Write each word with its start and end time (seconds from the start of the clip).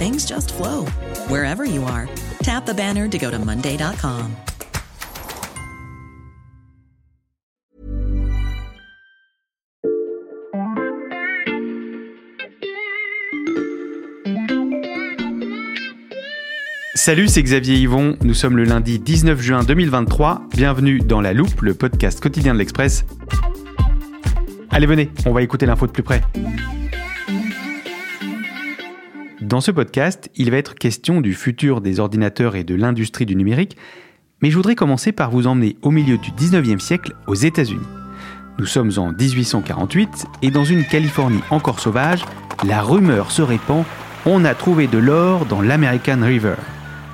things 0.00 0.24
just 0.24 0.54
flow 0.54 0.86
wherever 1.28 1.66
you 1.66 1.84
are. 1.84 2.08
Tap 2.42 2.64
the 2.64 2.72
banner 2.72 3.06
to 3.06 3.18
go 3.18 3.30
to 3.30 3.38
Monday.com. 3.38 4.34
Salut, 16.94 17.28
c'est 17.28 17.42
Xavier 17.42 17.76
Yvon. 17.76 18.16
Nous 18.22 18.34
sommes 18.34 18.56
le 18.56 18.64
lundi 18.64 18.98
19 18.98 19.40
juin 19.40 19.62
2023. 19.64 20.48
Bienvenue 20.50 20.98
dans 20.98 21.20
La 21.20 21.32
Loupe, 21.32 21.60
le 21.62 21.74
podcast 21.74 22.20
quotidien 22.20 22.54
de 22.54 22.58
l'Express. 22.58 23.04
Allez, 24.70 24.86
venez, 24.86 25.10
on 25.26 25.32
va 25.32 25.42
écouter 25.42 25.66
l'info 25.66 25.86
de 25.86 25.92
plus 25.92 26.02
près. 26.02 26.22
Dans 29.50 29.60
ce 29.60 29.72
podcast, 29.72 30.30
il 30.36 30.52
va 30.52 30.58
être 30.58 30.76
question 30.76 31.20
du 31.20 31.34
futur 31.34 31.80
des 31.80 31.98
ordinateurs 31.98 32.54
et 32.54 32.62
de 32.62 32.76
l'industrie 32.76 33.26
du 33.26 33.34
numérique, 33.34 33.76
mais 34.40 34.48
je 34.48 34.54
voudrais 34.54 34.76
commencer 34.76 35.10
par 35.10 35.32
vous 35.32 35.48
emmener 35.48 35.76
au 35.82 35.90
milieu 35.90 36.18
du 36.18 36.30
19e 36.30 36.78
siècle 36.78 37.16
aux 37.26 37.34
États-Unis. 37.34 37.84
Nous 38.60 38.66
sommes 38.66 38.92
en 38.96 39.10
1848 39.10 40.26
et 40.42 40.52
dans 40.52 40.62
une 40.62 40.84
Californie 40.84 41.40
encore 41.50 41.80
sauvage, 41.80 42.24
la 42.64 42.80
rumeur 42.80 43.32
se 43.32 43.42
répand 43.42 43.84
on 44.24 44.44
a 44.44 44.54
trouvé 44.54 44.86
de 44.86 44.98
l'or 44.98 45.46
dans 45.46 45.62
l'American 45.62 46.20
River. 46.22 46.54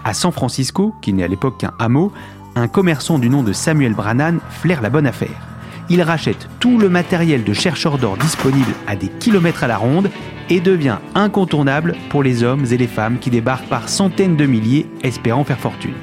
À 0.05 0.13
San 0.13 0.31
Francisco, 0.31 0.95
qui 1.01 1.15
n'est 1.15 1.25
à 1.25 1.29
l'époque 1.29 1.57
qu'un 1.61 1.73
hameau, 1.79 2.13
un 2.55 2.69
commerçant 2.69 3.19
du 3.19 3.31
nom 3.31 3.45
de 3.45 3.55
Samuel 3.55 3.95
Brannan 3.95 4.41
flaire 4.51 4.83
la 4.83 4.91
bonne 4.91 5.07
affaire. 5.07 5.56
Il 5.89 6.03
rachète 6.03 6.49
tout 6.59 6.79
le 6.79 6.89
matériel 6.89 7.45
de 7.45 7.53
chercheurs 7.53 7.99
d'or 7.99 8.17
disponible 8.17 8.73
à 8.87 8.97
des 8.97 9.09
kilomètres 9.09 9.63
à 9.63 9.69
la 9.69 9.77
ronde 9.77 10.11
et 10.51 10.61
devient 10.61 10.99
incontournable 11.15 11.95
pour 12.09 12.23
les 12.23 12.43
hommes 12.43 12.65
et 12.71 12.77
les 12.77 12.87
femmes 12.87 13.19
qui 13.19 13.31
débarquent 13.31 13.69
par 13.69 13.89
centaines 13.89 14.37
de 14.37 14.47
milliers 14.47 14.87
espérant 15.03 15.45
faire 15.45 15.59
fortune. 15.59 15.95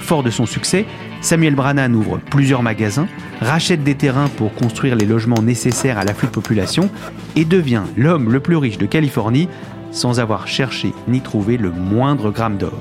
Fort 0.00 0.22
de 0.22 0.30
son 0.30 0.46
succès, 0.46 0.86
Samuel 1.20 1.54
Brannan 1.54 1.92
ouvre 1.92 2.18
plusieurs 2.30 2.62
magasins, 2.62 3.08
rachète 3.40 3.84
des 3.84 3.94
terrains 3.94 4.28
pour 4.28 4.54
construire 4.54 4.96
les 4.96 5.04
logements 5.04 5.42
nécessaires 5.42 5.98
à 5.98 6.04
l'afflux 6.04 6.28
de 6.28 6.32
population 6.32 6.88
et 7.36 7.44
devient 7.44 7.82
l'homme 7.96 8.32
le 8.32 8.40
plus 8.40 8.56
riche 8.56 8.78
de 8.78 8.86
Californie 8.86 9.48
sans 9.90 10.20
avoir 10.20 10.48
cherché 10.48 10.92
ni 11.06 11.20
trouvé 11.20 11.56
le 11.58 11.70
moindre 11.70 12.30
gramme 12.30 12.56
d'or. 12.56 12.78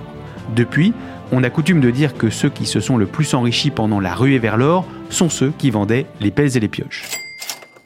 Depuis, 0.56 0.94
on 1.32 1.44
a 1.44 1.50
coutume 1.50 1.82
de 1.82 1.92
dire 1.92 2.14
que 2.14 2.30
ceux 2.30 2.50
qui 2.50 2.66
se 2.66 2.80
sont 2.80 2.98
le 2.98 3.06
plus 3.06 3.34
enrichis 3.34 3.72
pendant 3.72 4.00
la 4.00 4.16
ruée 4.16 4.40
vers 4.40 4.58
l'or 4.58 4.86
sont 5.10 5.30
ceux 5.30 5.52
qui 5.58 5.72
vendaient 5.72 6.06
les 6.22 6.32
pelles 6.32 6.56
et 6.56 6.60
les 6.60 6.68
pioches. 6.68 7.04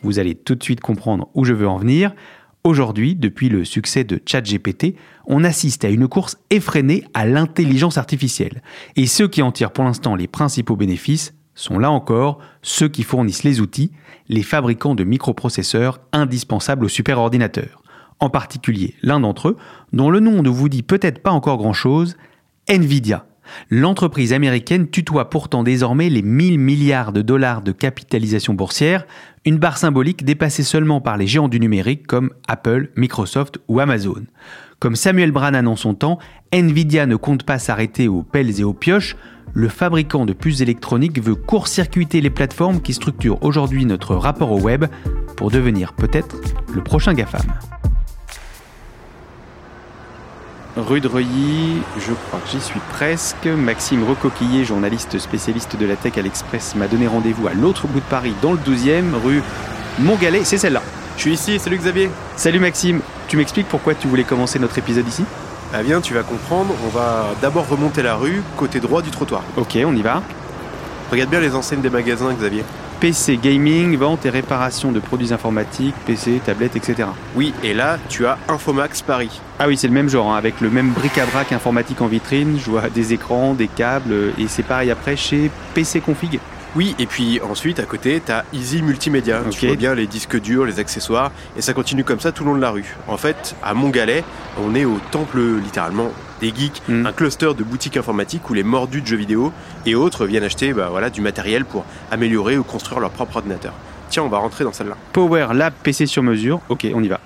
Vous 0.04 0.20
allez 0.20 0.36
tout 0.36 0.56
de 0.56 0.64
suite 0.64 0.82
comprendre 0.82 1.30
où 1.34 1.44
je 1.44 1.54
veux 1.54 1.68
en 1.68 1.78
venir. 1.78 2.14
Aujourd'hui, 2.64 3.16
depuis 3.16 3.50
le 3.50 3.66
succès 3.66 4.04
de 4.04 4.22
ChatGPT, 4.24 4.96
on 5.26 5.44
assiste 5.44 5.84
à 5.86 5.90
une 5.90 6.08
course 6.08 6.38
effrénée 6.52 7.04
à 7.14 7.26
l'intelligence 7.26 7.98
artificielle. 7.98 8.62
Et 8.96 9.08
ceux 9.08 9.28
qui 9.28 9.42
en 9.42 9.52
tirent 9.52 9.72
pour 9.72 9.84
l'instant 9.84 10.16
les 10.16 10.28
principaux 10.28 10.76
bénéfices 10.76 11.34
sont 11.56 11.80
là 11.80 11.90
encore 11.92 12.40
ceux 12.62 12.88
qui 12.88 13.04
fournissent 13.04 13.44
les 13.44 13.60
outils, 13.60 13.92
les 14.30 14.44
fabricants 14.44 14.96
de 14.96 15.04
microprocesseurs 15.04 16.00
indispensables 16.14 16.86
aux 16.86 16.90
superordinateurs. 16.90 17.82
En 18.20 18.30
particulier 18.30 18.94
l'un 19.02 19.20
d'entre 19.20 19.50
eux, 19.50 19.58
dont 19.94 20.12
le 20.12 20.20
nom 20.20 20.44
ne 20.44 20.50
vous 20.50 20.70
dit 20.70 20.84
peut-être 20.84 21.24
pas 21.24 21.32
encore 21.32 21.58
grand-chose, 21.58 22.16
Nvidia. 22.68 23.26
L'entreprise 23.70 24.34
américaine 24.34 24.90
tutoie 24.90 25.30
pourtant 25.30 25.64
désormais 25.64 26.10
les 26.10 26.22
1000 26.22 26.60
milliards 26.60 27.12
de 27.12 27.22
dollars 27.22 27.62
de 27.62 27.72
capitalisation 27.72 28.54
boursière, 28.54 29.06
une 29.46 29.58
barre 29.58 29.78
symbolique 29.78 30.26
dépassée 30.26 30.64
seulement 30.64 31.02
par 31.02 31.18
les 31.18 31.28
géants 31.28 31.48
du 31.48 31.60
numérique 31.60 32.08
comme 32.08 32.32
Apple, 32.48 32.90
Microsoft 32.96 33.60
ou 33.68 33.80
Amazon. 33.80 34.24
Comme 34.80 34.96
Samuel 34.96 35.32
Brannan 35.32 35.68
en 35.68 35.76
son 35.76 35.94
temps, 35.94 36.20
Nvidia 36.52 37.06
ne 37.06 37.16
compte 37.16 37.44
pas 37.44 37.60
s'arrêter 37.60 38.08
aux 38.08 38.24
pelles 38.24 38.60
et 38.60 38.64
aux 38.64 38.74
pioches, 38.74 39.16
le 39.54 39.68
fabricant 39.68 40.26
de 40.26 40.34
puces 40.34 40.62
électroniques 40.62 41.22
veut 41.22 41.36
court-circuiter 41.36 42.22
les 42.22 42.30
plateformes 42.30 42.82
qui 42.82 42.94
structurent 42.94 43.44
aujourd'hui 43.44 43.86
notre 43.86 44.16
rapport 44.16 44.52
au 44.52 44.60
web 44.60 44.86
pour 45.36 45.52
devenir 45.52 45.94
peut-être 45.94 46.38
le 46.74 46.82
prochain 46.82 47.14
GAFAM. 47.14 47.42
Rue 50.78 51.02
de 51.02 51.10
Reuilly, 51.10 51.82
je 52.00 52.14
crois 52.14 52.40
que 52.40 52.50
j'y 52.50 52.62
suis 52.62 52.80
presque. 52.94 53.46
Maxime 53.46 54.06
Recoquillé, 54.08 54.64
journaliste 54.64 55.20
spécialiste 55.20 55.76
de 55.76 55.86
la 55.86 55.98
tech 55.98 56.18
à 56.18 56.22
l'Express, 56.22 56.76
m'a 56.76 56.88
donné 56.88 57.08
rendez-vous 57.08 57.48
à 57.48 57.54
l'autre 57.54 57.88
bout 57.88 58.00
de 58.00 58.06
Paris, 58.06 58.34
dans 58.42 58.54
le 58.54 58.58
12e, 58.58 59.14
rue 59.22 59.44
Montgalet. 60.00 60.46
C'est 60.46 60.58
celle-là. 60.58 60.82
Je 61.18 61.24
suis 61.24 61.34
ici, 61.34 61.60
salut 61.60 61.78
Xavier. 61.78 62.10
Salut 62.38 62.60
Maxime. 62.60 63.02
Tu 63.28 63.36
m'expliques 63.36 63.68
pourquoi 63.68 63.96
tu 63.96 64.08
voulais 64.08 64.24
commencer 64.24 64.60
notre 64.60 64.78
épisode 64.78 65.08
ici? 65.08 65.26
Ah 65.74 65.84
bien, 65.84 66.00
tu 66.00 66.14
vas 66.14 66.24
comprendre. 66.24 66.74
On 66.86 66.90
va 66.90 67.36
d'abord 67.42 67.68
remonter 67.68 68.02
la 68.02 68.16
rue, 68.16 68.42
côté 68.56 68.80
droit 68.80 69.02
du 69.02 69.12
trottoir. 69.12 69.44
Ok, 69.58 69.78
on 69.86 69.94
y 69.94 70.02
va. 70.02 70.24
Regarde 71.12 71.30
bien 71.30 71.42
les 71.42 71.54
enseignes 71.54 71.82
des 71.82 71.90
magasins, 71.90 72.34
Xavier. 72.34 72.64
PC 73.02 73.38
gaming, 73.38 73.98
vente 73.98 74.28
et 74.28 74.30
réparation 74.30 74.92
de 74.92 75.00
produits 75.00 75.34
informatiques, 75.34 75.96
PC, 76.06 76.40
tablettes, 76.46 76.76
etc. 76.76 77.10
Oui, 77.36 77.52
et 77.64 77.74
là, 77.74 77.98
tu 78.10 78.28
as 78.28 78.38
Infomax 78.48 79.02
Paris. 79.02 79.42
Ah 79.58 79.68
oui, 79.68 79.76
c'est 79.76 79.88
le 79.88 79.94
même 79.94 80.08
genre, 80.08 80.32
hein, 80.32 80.38
avec 80.38 80.62
le 80.62 80.70
même 80.70 80.92
bric-à-brac 80.92 81.52
informatique 81.52 82.00
en 82.02 82.06
vitrine. 82.06 82.60
Je 82.64 82.70
vois 82.70 82.90
des 82.90 83.12
écrans, 83.12 83.56
des 83.56 83.68
câbles, 83.68 84.34
et 84.38 84.48
c'est 84.48 84.62
pareil 84.62 84.92
après 84.92 85.16
chez 85.16 85.50
PC 85.74 86.00
Config. 86.00 86.40
Oui, 86.76 86.96
et 87.00 87.06
puis 87.06 87.42
ensuite, 87.42 87.80
à 87.80 87.84
côté, 87.84 88.22
t'as 88.26 88.44
Easy 88.54 88.82
Multimédia. 88.82 89.42
Tu 89.52 89.68
vois 89.68 89.76
bien 89.76 89.94
les 89.94 90.08
disques 90.08 90.40
durs, 90.40 90.66
les 90.66 90.80
accessoires, 90.80 91.32
et 91.58 91.62
ça 91.62 91.74
continue 91.74 92.06
comme 92.06 92.22
ça 92.22 92.32
tout 92.32 92.46
le 92.46 92.52
long 92.52 92.56
de 92.56 92.62
la 92.62 92.70
rue. 92.72 92.96
En 93.10 93.18
fait, 93.18 93.56
à 93.62 93.74
Montgalet, 93.74 94.24
on 94.58 94.74
est 94.74 94.86
au 94.86 94.98
temple, 95.12 95.40
littéralement, 95.62 96.12
des 96.40 96.54
geeks, 96.56 96.82
Mm. 96.88 97.06
un 97.06 97.12
cluster 97.12 97.54
de 97.58 97.64
boutiques 97.64 97.98
informatiques 97.98 98.50
où 98.50 98.54
les 98.54 98.64
mordus 98.64 99.02
de 99.02 99.08
jeux 99.08 99.18
vidéo 99.18 99.52
et 99.86 99.96
autres 99.96 100.26
viennent 100.26 100.44
acheter 100.46 100.72
bah, 100.74 100.88
voilà, 100.90 101.10
du 101.10 101.20
matériel 101.22 101.66
pour 101.66 101.84
améliorer 102.10 102.58
ou 102.58 102.64
construire 102.64 103.02
leur 103.02 103.12
propre 103.12 103.36
ordinateur. 103.38 103.74
Tiens, 104.10 104.24
on 104.24 104.30
va 104.30 104.38
rentrer 104.40 104.64
dans 104.64 104.74
celle-là. 104.74 104.96
Power 105.14 105.48
Lab 105.54 105.74
PC 105.84 106.06
sur 106.06 106.24
mesure. 106.24 106.62
Ok, 106.70 106.88
on 106.94 107.04
y 107.04 107.08
va. 107.10 107.20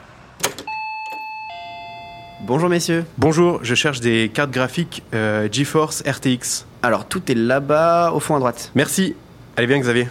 Bonjour 2.41 2.69
messieurs. 2.69 3.05
Bonjour, 3.17 3.59
je 3.63 3.73
cherche 3.73 4.01
des 4.01 4.29
cartes 4.33 4.51
graphiques 4.51 5.01
euh, 5.13 5.47
GeForce 5.51 6.03
RTX. 6.05 6.65
Alors 6.83 7.05
tout 7.07 7.31
est 7.31 7.35
là-bas 7.35 8.11
au 8.13 8.19
fond 8.19 8.35
à 8.35 8.39
droite. 8.39 8.71
Merci. 8.75 9.15
Allez 9.57 9.67
bien 9.67 9.79
Xavier. 9.79 10.07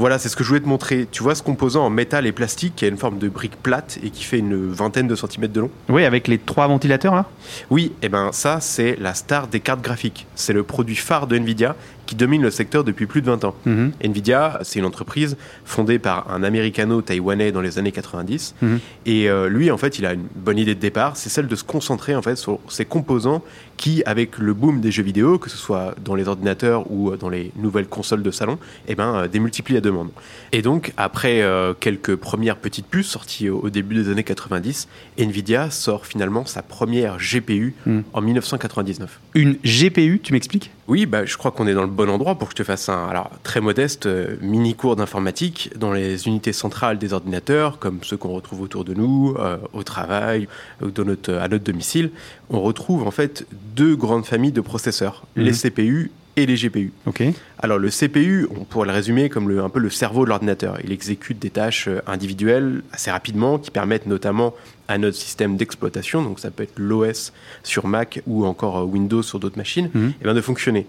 Voilà, 0.00 0.18
c'est 0.18 0.28
ce 0.28 0.36
que 0.36 0.42
je 0.42 0.48
voulais 0.48 0.60
te 0.60 0.68
montrer. 0.68 1.08
Tu 1.10 1.22
vois 1.22 1.34
ce 1.34 1.42
composant 1.42 1.84
en 1.84 1.90
métal 1.90 2.26
et 2.26 2.32
plastique 2.32 2.74
qui 2.76 2.84
a 2.84 2.88
une 2.88 2.96
forme 2.96 3.18
de 3.18 3.28
brique 3.28 3.60
plate 3.60 3.98
et 4.02 4.10
qui 4.10 4.22
fait 4.24 4.38
une 4.38 4.70
vingtaine 4.72 5.08
de 5.08 5.14
centimètres 5.16 5.52
de 5.52 5.60
long 5.60 5.70
Oui, 5.88 6.04
avec 6.04 6.28
les 6.28 6.38
trois 6.38 6.66
ventilateurs 6.68 7.14
là? 7.14 7.26
Oui, 7.70 7.92
et 8.02 8.08
ben 8.08 8.30
ça 8.32 8.60
c'est 8.60 8.96
la 9.00 9.14
star 9.14 9.48
des 9.48 9.60
cartes 9.60 9.80
graphiques. 9.80 10.26
C'est 10.36 10.52
le 10.52 10.62
produit 10.62 10.96
phare 10.96 11.26
de 11.26 11.36
Nvidia 11.36 11.74
qui 12.08 12.14
domine 12.16 12.40
le 12.40 12.50
secteur 12.50 12.84
depuis 12.84 13.04
plus 13.06 13.20
de 13.20 13.26
20 13.26 13.44
ans. 13.44 13.54
Mhm. 13.66 13.92
Nvidia, 14.02 14.60
c'est 14.62 14.78
une 14.78 14.86
entreprise 14.86 15.36
fondée 15.66 15.98
par 15.98 16.32
un 16.32 16.42
américano-taïwanais 16.42 17.52
dans 17.52 17.60
les 17.60 17.78
années 17.78 17.92
90. 17.92 18.54
Mhm. 18.62 18.80
Et 19.04 19.28
euh, 19.28 19.50
lui, 19.50 19.70
en 19.70 19.76
fait, 19.76 19.98
il 19.98 20.06
a 20.06 20.14
une 20.14 20.24
bonne 20.34 20.56
idée 20.56 20.74
de 20.74 20.80
départ, 20.80 21.18
c'est 21.18 21.28
celle 21.28 21.48
de 21.48 21.54
se 21.54 21.64
concentrer 21.64 22.16
en 22.16 22.22
fait 22.22 22.36
sur 22.36 22.60
ces 22.70 22.86
composants 22.86 23.44
qui, 23.76 24.02
avec 24.06 24.38
le 24.38 24.54
boom 24.54 24.80
des 24.80 24.90
jeux 24.90 25.02
vidéo, 25.02 25.38
que 25.38 25.50
ce 25.50 25.58
soit 25.58 25.94
dans 26.02 26.14
les 26.14 26.26
ordinateurs 26.28 26.90
ou 26.90 27.10
euh, 27.12 27.18
dans 27.18 27.28
les 27.28 27.52
nouvelles 27.56 27.86
consoles 27.88 28.22
de 28.22 28.30
salon, 28.30 28.58
eh 28.88 28.94
ben, 28.94 29.14
euh, 29.14 29.28
démultiplient 29.28 29.74
la 29.74 29.80
demande. 29.82 30.08
Et 30.52 30.62
donc, 30.62 30.94
après 30.96 31.42
euh, 31.42 31.74
quelques 31.78 32.16
premières 32.16 32.56
petites 32.56 32.86
puces 32.86 33.06
sorties 33.08 33.50
au, 33.50 33.60
au 33.60 33.68
début 33.68 33.94
des 33.96 34.08
années 34.08 34.24
90, 34.24 34.88
Nvidia 35.18 35.70
sort 35.70 36.06
finalement 36.06 36.46
sa 36.46 36.62
première 36.62 37.18
GPU 37.18 37.74
Mhm. 37.84 38.02
en 38.14 38.20
1999. 38.22 39.20
Une 39.34 39.56
GPU, 39.62 40.20
tu 40.22 40.32
m'expliques? 40.32 40.70
Oui, 40.88 41.04
bah, 41.04 41.26
je 41.26 41.36
crois 41.36 41.50
qu'on 41.50 41.66
est 41.66 41.74
dans 41.74 41.82
le 41.82 41.88
bon 41.88 42.08
endroit 42.08 42.36
pour 42.36 42.48
que 42.48 42.52
je 42.52 42.56
te 42.56 42.64
fasse 42.64 42.88
un 42.88 43.06
alors, 43.08 43.30
très 43.42 43.60
modeste 43.60 44.06
euh, 44.06 44.36
mini 44.40 44.74
cours 44.74 44.96
d'informatique 44.96 45.70
dans 45.76 45.92
les 45.92 46.26
unités 46.26 46.54
centrales 46.54 46.98
des 46.98 47.12
ordinateurs, 47.12 47.78
comme 47.78 47.98
ceux 48.02 48.16
qu'on 48.16 48.30
retrouve 48.32 48.62
autour 48.62 48.84
de 48.86 48.94
nous, 48.94 49.34
euh, 49.38 49.58
au 49.74 49.82
travail 49.82 50.48
dans 50.80 51.04
notre, 51.04 51.34
à 51.34 51.46
notre 51.48 51.64
domicile. 51.64 52.10
On 52.48 52.60
retrouve 52.62 53.06
en 53.06 53.10
fait 53.10 53.46
deux 53.76 53.96
grandes 53.96 54.24
familles 54.24 54.52
de 54.52 54.62
processeurs, 54.62 55.24
Mhm. 55.36 55.44
les 55.44 55.52
CPU 55.52 56.10
et 56.36 56.46
les 56.46 56.54
GPU. 56.56 56.92
Ok. 57.06 57.22
Alors 57.60 57.78
le 57.78 57.90
CPU, 57.90 58.46
on 58.56 58.64
pourrait 58.64 58.86
le 58.86 58.92
résumer 58.92 59.28
comme 59.28 59.48
le, 59.48 59.62
un 59.62 59.68
peu 59.68 59.80
le 59.80 59.90
cerveau 59.90 60.24
de 60.24 60.28
l'ordinateur. 60.28 60.78
Il 60.84 60.92
exécute 60.92 61.38
des 61.40 61.50
tâches 61.50 61.88
euh, 61.88 62.00
individuelles 62.06 62.82
assez 62.92 63.10
rapidement 63.10 63.58
qui 63.58 63.70
permettent 63.72 64.06
notamment 64.06 64.54
à 64.86 64.96
notre 64.96 65.16
système 65.18 65.56
d'exploitation, 65.56 66.22
donc 66.22 66.40
ça 66.40 66.50
peut 66.50 66.62
être 66.62 66.78
l'OS 66.78 67.32
sur 67.62 67.86
Mac 67.86 68.22
ou 68.26 68.46
encore 68.46 68.78
euh, 68.78 68.84
Windows 68.84 69.22
sur 69.22 69.38
d'autres 69.40 69.58
machines, 69.58 69.90
Mhm. 69.92 70.12
eh 70.20 70.24
bien, 70.24 70.34
de 70.34 70.40
fonctionner. 70.40 70.86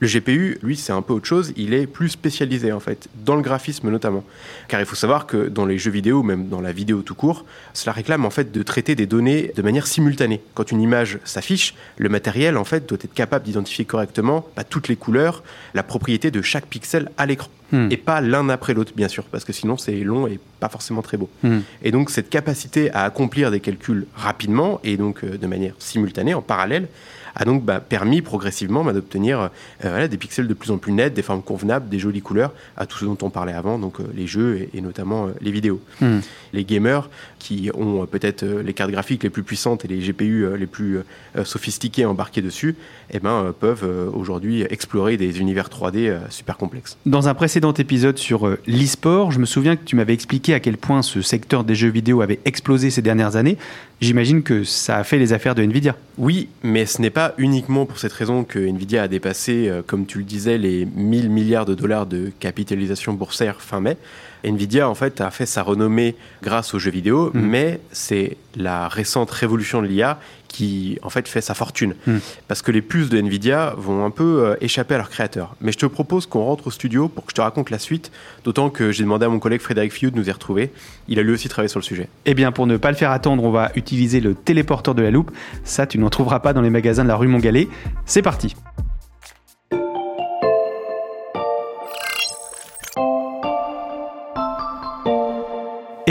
Le 0.00 0.06
GPU, 0.06 0.58
lui, 0.62 0.76
c'est 0.76 0.92
un 0.92 1.02
peu 1.02 1.12
autre 1.12 1.26
chose. 1.26 1.52
Il 1.56 1.74
est 1.74 1.88
plus 1.88 2.10
spécialisé 2.10 2.70
en 2.70 2.78
fait, 2.78 3.08
dans 3.24 3.34
le 3.34 3.42
graphisme 3.42 3.90
notamment. 3.90 4.22
Car 4.68 4.78
il 4.78 4.86
faut 4.86 4.94
savoir 4.94 5.26
que 5.26 5.48
dans 5.48 5.66
les 5.66 5.76
jeux 5.76 5.90
vidéo, 5.90 6.22
même 6.22 6.46
dans 6.46 6.60
la 6.60 6.70
vidéo 6.70 7.02
tout 7.02 7.16
court, 7.16 7.44
cela 7.74 7.92
réclame 7.92 8.24
en 8.24 8.30
fait 8.30 8.52
de 8.52 8.62
traiter 8.62 8.94
des 8.94 9.06
données 9.06 9.50
de 9.56 9.62
manière 9.62 9.88
simultanée. 9.88 10.40
Quand 10.54 10.70
une 10.70 10.80
image 10.80 11.18
s'affiche, 11.24 11.74
le 11.96 12.08
matériel 12.08 12.56
en 12.56 12.62
fait 12.62 12.88
doit 12.88 12.98
être 13.02 13.12
capable 13.12 13.44
d'identifier 13.44 13.86
correctement 13.86 14.46
bah, 14.56 14.62
toutes 14.62 14.86
les 14.86 14.94
couleurs, 14.94 15.42
la 15.74 15.82
propriété 15.82 16.07
de 16.16 16.40
chaque 16.40 16.66
pixel 16.66 17.10
à 17.18 17.26
l'écran. 17.26 17.50
Hmm. 17.72 17.88
Et 17.90 17.96
pas 17.96 18.20
l'un 18.20 18.48
après 18.48 18.74
l'autre, 18.74 18.92
bien 18.94 19.08
sûr, 19.08 19.24
parce 19.24 19.44
que 19.44 19.52
sinon 19.52 19.76
c'est 19.76 20.00
long 20.00 20.26
et 20.26 20.38
pas 20.60 20.68
forcément 20.68 21.02
très 21.02 21.16
beau. 21.16 21.28
Hmm. 21.42 21.58
Et 21.82 21.90
donc 21.90 22.10
cette 22.10 22.30
capacité 22.30 22.90
à 22.92 23.04
accomplir 23.04 23.50
des 23.50 23.60
calculs 23.60 24.06
rapidement 24.14 24.80
et 24.84 24.96
donc 24.96 25.24
euh, 25.24 25.36
de 25.36 25.46
manière 25.46 25.74
simultanée, 25.78 26.34
en 26.34 26.42
parallèle, 26.42 26.88
a 27.36 27.44
donc 27.44 27.64
bah, 27.64 27.78
permis 27.80 28.22
progressivement 28.22 28.82
bah, 28.82 28.92
d'obtenir 28.92 29.40
euh, 29.40 29.48
voilà, 29.82 30.08
des 30.08 30.16
pixels 30.16 30.48
de 30.48 30.54
plus 30.54 30.70
en 30.70 30.78
plus 30.78 30.92
nets, 30.92 31.14
des 31.14 31.22
formes 31.22 31.42
convenables, 31.42 31.88
des 31.88 31.98
jolies 31.98 32.22
couleurs, 32.22 32.52
à 32.76 32.86
tout 32.86 32.98
ce 32.98 33.04
dont 33.04 33.18
on 33.22 33.30
parlait 33.30 33.52
avant, 33.52 33.78
donc 33.78 34.00
euh, 34.00 34.04
les 34.14 34.26
jeux 34.26 34.56
et, 34.56 34.78
et 34.78 34.80
notamment 34.80 35.28
les 35.40 35.50
vidéos. 35.50 35.80
Hmm. 36.00 36.20
Les 36.52 36.64
gamers 36.64 37.10
qui 37.38 37.70
ont 37.74 38.06
peut-être 38.06 38.44
les 38.44 38.72
cartes 38.72 38.90
graphiques 38.90 39.22
les 39.22 39.30
plus 39.30 39.42
puissantes 39.42 39.84
et 39.84 39.88
les 39.88 39.98
GPU 39.98 40.46
les 40.56 40.66
plus 40.66 41.00
sophistiqués 41.44 42.06
embarqués 42.06 42.42
dessus, 42.42 42.74
eh 43.10 43.20
ben, 43.20 43.54
peuvent 43.58 43.84
aujourd'hui 44.14 44.62
explorer 44.70 45.16
des 45.16 45.40
univers 45.40 45.68
3D 45.68 46.08
euh, 46.08 46.18
super 46.30 46.56
complexes. 46.56 46.96
Dans 47.06 47.28
un 47.28 47.34
précédent 47.34 47.57
épisode 47.62 48.18
sur 48.18 48.46
euh, 48.46 48.58
l'e-sport, 48.66 49.32
je 49.32 49.38
me 49.38 49.46
souviens 49.46 49.76
que 49.76 49.84
tu 49.84 49.96
m'avais 49.96 50.14
expliqué 50.14 50.54
à 50.54 50.60
quel 50.60 50.76
point 50.76 51.02
ce 51.02 51.20
secteur 51.22 51.64
des 51.64 51.74
jeux 51.74 51.88
vidéo 51.90 52.20
avait 52.22 52.38
explosé 52.44 52.90
ces 52.90 53.02
dernières 53.02 53.36
années. 53.36 53.56
J'imagine 54.00 54.42
que 54.42 54.62
ça 54.64 54.96
a 54.96 55.04
fait 55.04 55.18
les 55.18 55.32
affaires 55.32 55.54
de 55.56 55.62
Nvidia. 55.62 55.96
Oui, 56.18 56.48
mais 56.62 56.86
ce 56.86 57.02
n'est 57.02 57.10
pas 57.10 57.34
uniquement 57.36 57.84
pour 57.84 57.98
cette 57.98 58.12
raison 58.12 58.44
que 58.44 58.58
Nvidia 58.60 59.02
a 59.02 59.08
dépassé, 59.08 59.68
euh, 59.68 59.82
comme 59.84 60.06
tu 60.06 60.18
le 60.18 60.24
disais, 60.24 60.56
les 60.56 60.86
1000 60.86 61.30
milliards 61.30 61.66
de 61.66 61.74
dollars 61.74 62.06
de 62.06 62.30
capitalisation 62.38 63.12
boursière 63.12 63.60
fin 63.60 63.80
mai. 63.80 63.96
Nvidia, 64.44 64.88
en 64.88 64.94
fait, 64.94 65.20
a 65.20 65.30
fait 65.32 65.46
sa 65.46 65.62
renommée 65.64 66.14
grâce 66.44 66.72
aux 66.72 66.78
jeux 66.78 66.92
vidéo, 66.92 67.32
Mhm. 67.34 67.42
mais 67.42 67.80
c'est 67.90 68.36
la 68.56 68.86
récente 68.86 69.30
révolution 69.32 69.82
de 69.82 69.88
l'IA 69.88 70.20
qui, 70.48 70.98
en 71.02 71.10
fait, 71.10 71.28
fait 71.28 71.40
sa 71.40 71.54
fortune. 71.54 71.94
Mhm. 72.06 72.20
Parce 72.48 72.62
que 72.62 72.72
les 72.72 72.82
puces 72.82 73.08
de 73.08 73.18
Nvidia 73.18 73.74
vont 73.76 74.04
un 74.04 74.10
peu 74.10 74.44
euh, 74.44 74.56
échapper 74.60 74.94
à 74.94 74.98
leurs 74.98 75.10
créateurs. 75.10 75.54
Mais 75.60 75.72
je 75.72 75.78
te 75.78 75.86
propose 75.86 76.26
qu'on 76.26 76.42
rentre 76.42 76.66
au 76.66 76.70
studio 76.70 77.08
pour 77.08 77.24
que 77.24 77.30
je 77.30 77.36
te 77.36 77.40
raconte 77.40 77.70
la 77.70 77.78
suite, 77.78 78.10
d'autant 78.44 78.70
que 78.70 78.90
j'ai 78.90 79.04
demandé 79.04 79.26
à 79.26 79.28
mon 79.28 79.38
collègue 79.38 79.60
Frédéric 79.60 79.92
Fillou 79.92 80.10
de 80.10 80.16
nous 80.16 80.28
y 80.28 80.32
retrouver. 80.32 80.72
Il 81.06 81.18
a 81.18 81.22
lui 81.22 81.32
aussi 81.32 81.48
travaillé 81.48 81.68
sur 81.68 81.78
le 81.78 81.84
sujet. 81.84 82.08
Eh 82.24 82.34
bien, 82.34 82.50
pour 82.50 82.66
ne 82.66 82.76
pas 82.76 82.90
le 82.90 82.96
faire 82.96 83.10
attendre, 83.10 83.44
on 83.44 83.50
va 83.50 83.70
utiliser 83.76 84.20
le 84.20 84.34
téléporteur 84.34 84.94
de 84.94 85.02
la 85.02 85.10
loupe. 85.10 85.30
Ça, 85.64 85.86
tu 85.86 85.98
n'en 85.98 86.10
trouveras 86.10 86.40
pas 86.40 86.52
dans 86.52 86.62
les 86.62 86.70
magasins 86.70 87.04
de 87.04 87.08
la 87.08 87.16
rue 87.16 87.28
Montgalet. 87.28 87.68
C'est 88.06 88.22
parti. 88.22 88.54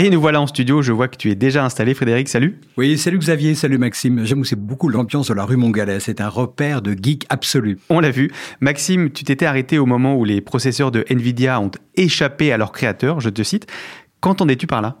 Et 0.00 0.10
nous 0.10 0.20
voilà 0.20 0.40
en 0.40 0.46
studio. 0.46 0.80
Je 0.80 0.92
vois 0.92 1.08
que 1.08 1.16
tu 1.16 1.28
es 1.28 1.34
déjà 1.34 1.64
installé, 1.64 1.92
Frédéric. 1.92 2.28
Salut. 2.28 2.60
Oui, 2.76 2.96
salut 2.96 3.18
Xavier, 3.18 3.56
salut 3.56 3.78
Maxime. 3.78 4.24
J'aime 4.24 4.42
aussi 4.42 4.54
beaucoup 4.54 4.88
l'ambiance 4.88 5.26
de 5.26 5.34
la 5.34 5.44
rue 5.44 5.56
Montgalet. 5.56 5.98
C'est 5.98 6.20
un 6.20 6.28
repère 6.28 6.82
de 6.82 6.92
geek 6.92 7.26
absolu. 7.30 7.80
On 7.90 7.98
l'a 7.98 8.12
vu. 8.12 8.30
Maxime, 8.60 9.10
tu 9.10 9.24
t'étais 9.24 9.44
arrêté 9.44 9.76
au 9.76 9.86
moment 9.86 10.14
où 10.14 10.24
les 10.24 10.40
processeurs 10.40 10.92
de 10.92 11.04
Nvidia 11.10 11.60
ont 11.60 11.72
échappé 11.96 12.52
à 12.52 12.58
leur 12.58 12.70
créateur, 12.70 13.18
je 13.18 13.28
te 13.28 13.42
cite. 13.42 13.66
Qu'entendais-tu 14.20 14.68
par 14.68 14.82
là? 14.82 14.98